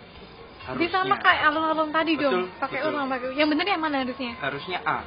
Jadi 0.61 0.87
sama 0.93 1.17
kayak 1.17 1.51
alun-alun 1.51 1.89
tadi 1.89 2.21
Betul, 2.21 2.25
dong 2.25 2.61
pakai 2.61 2.79
U 2.85 2.93
betul. 2.93 2.97
sama 3.01 3.07
pakai 3.17 3.29
yang 3.33 3.49
bener 3.49 3.67
yang 3.69 3.81
mana 3.81 3.97
harusnya 4.05 4.33
harusnya 4.41 4.79
A. 4.85 4.99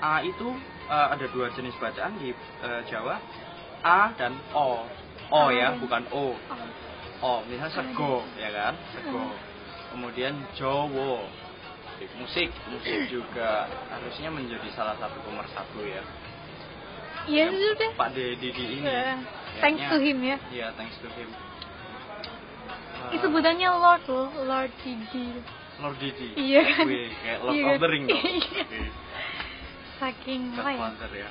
A 0.00 0.12
itu 0.24 0.48
eh, 0.88 1.06
ada 1.16 1.26
dua 1.32 1.48
jenis 1.52 1.74
bacaan 1.80 2.12
di 2.20 2.30
eh, 2.36 2.82
Jawa. 2.88 3.16
A 3.84 4.16
dan 4.16 4.32
O. 4.56 4.84
O 5.30 5.48
A 5.48 5.52
ya, 5.52 5.72
dan- 5.72 5.80
bukan 5.80 6.02
O. 6.10 6.32
oh. 6.32 6.34
O, 7.24 7.30
misalnya 7.48 7.72
sego, 7.72 8.20
ya 8.36 8.50
kan? 8.50 8.74
Sego. 8.92 9.16
Hmm. 9.16 9.36
Kemudian 9.90 10.34
Jowo. 10.54 11.24
Musik, 12.18 12.50
musik 12.68 13.06
juga 13.06 13.64
harusnya 13.88 14.28
menjadi 14.28 14.66
salah 14.74 14.98
satu 14.98 15.14
pemersatu 15.24 15.78
ya. 15.80 16.02
iya 17.24 17.48
Yang 17.48 17.54
sudah 17.72 17.90
Pak 17.96 18.08
Deddy 18.12 18.50
ini. 18.50 18.78
Eh, 18.82 19.14
thanks 19.62 19.80
to 19.88 19.96
him 19.96 20.18
ya 20.20 20.36
Iya, 20.52 20.74
thanks 20.74 20.98
to 21.00 21.08
him. 21.08 21.30
itu 23.08 23.16
Eh, 23.16 23.20
sebutannya 23.22 23.68
Lord 23.72 24.04
loh 24.04 24.28
Lord 24.42 24.72
Didi 24.82 25.38
Lord 25.80 25.96
Didi. 25.96 26.28
Iya 26.34 26.60
kan? 26.66 26.84
Wih, 26.84 27.08
kayak 27.14 27.38
Lord 27.40 27.54
Iya 27.54 27.62
of 27.62 27.70
kan? 27.70 27.80
the 27.80 27.88
Ring 27.88 28.04
dong. 28.04 28.20
Iya. 28.20 28.64
Saking 29.96 30.42
apa 30.58 30.70
ya 30.74 30.88
ya. 31.14 31.30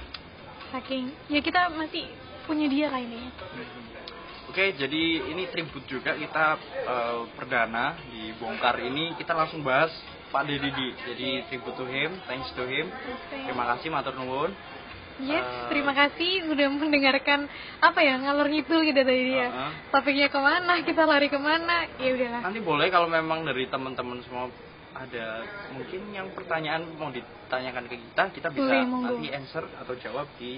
saking 0.72 1.04
ya 1.30 1.40
kita 1.44 1.62
masih 1.76 2.08
punya 2.46 2.68
dia 2.68 2.88
lah 2.92 3.02
ini. 3.02 3.32
Oke, 4.54 4.76
jadi 4.78 5.04
ini 5.34 5.50
tribut 5.50 5.82
juga 5.90 6.14
kita 6.14 6.46
eh, 6.86 7.22
perdana 7.34 7.98
di 8.12 8.36
bongkar 8.38 8.78
ini 8.86 9.18
kita 9.18 9.34
langsung 9.34 9.66
bahas 9.66 9.90
Pak 10.30 10.50
Deddy. 10.50 10.94
Jadi 11.10 11.46
tribute 11.50 11.78
to 11.78 11.86
him, 11.86 12.10
thanks 12.26 12.50
to 12.54 12.66
him. 12.66 12.90
Terima 13.30 13.70
kasih 13.74 13.90
matur 13.94 14.18
nuwun. 14.18 14.54
Yes, 15.22 15.46
Eh, 15.46 15.70
terima 15.70 15.94
kasih 15.94 16.50
sudah 16.50 16.74
mendengarkan 16.74 17.46
apa 17.78 18.02
ya 18.02 18.18
ngalor 18.18 18.50
ngidul 18.50 18.82
gitu 18.82 18.98
tadi 18.98 19.30
ya. 19.30 19.50
Uh-uh. 19.54 19.72
Topiknya 19.94 20.34
ke 20.34 20.40
mana, 20.42 20.82
kita 20.82 21.06
lari 21.06 21.30
ke 21.30 21.38
mana, 21.38 21.86
ya 22.02 22.18
udahlah. 22.18 22.42
Nanti 22.50 22.62
boleh 22.66 22.90
kalau 22.90 23.06
memang 23.06 23.46
dari 23.46 23.70
teman-teman 23.70 24.26
semua 24.26 24.50
ada 24.94 25.46
mungkin 25.74 26.02
yang 26.14 26.34
pertanyaan 26.34 26.86
mau 26.98 27.14
ditanyakan 27.14 27.86
ke 27.90 27.96
kita, 27.98 28.24
kita 28.42 28.48
bisa 28.54 28.66
Boleh, 28.66 28.86
nanti 28.86 29.30
answer 29.30 29.66
atau 29.82 29.94
jawab 30.02 30.26
di 30.42 30.58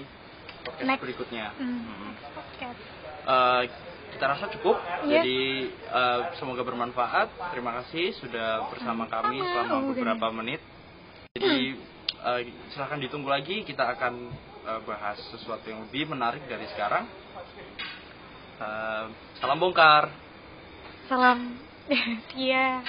podcast 0.66 0.88
Next. 0.90 1.02
berikutnya. 1.06 1.46
Hmm. 1.54 1.80
Mm-mm. 1.86 2.12
Podcast. 2.34 2.80
Eh, 3.26 3.62
kita 4.16 4.24
rasa 4.26 4.44
cukup. 4.58 4.76
Iya. 5.06 5.22
Jadi 5.22 5.40
eh, 5.70 6.20
semoga 6.36 6.62
bermanfaat. 6.66 7.28
Terima 7.54 7.78
kasih 7.82 8.16
sudah 8.18 8.66
bersama 8.74 9.06
kami 9.06 9.38
selama 9.38 9.94
beberapa 9.94 10.26
menit. 10.34 10.60
Jadi 11.38 11.78
eh, 12.26 12.40
silahkan 12.74 12.98
ditunggu 12.98 13.30
lagi. 13.30 13.62
Kita 13.62 13.86
akan 13.94 14.14
eh, 14.66 14.80
bahas 14.82 15.18
sesuatu 15.30 15.64
yang 15.70 15.86
lebih 15.86 16.10
menarik 16.10 16.42
dari 16.50 16.66
sekarang. 16.74 17.06
Eh, 18.56 19.04
salam 19.38 19.58
bongkar. 19.62 20.10
Salam. 21.06 21.38
Iya. 22.34 22.82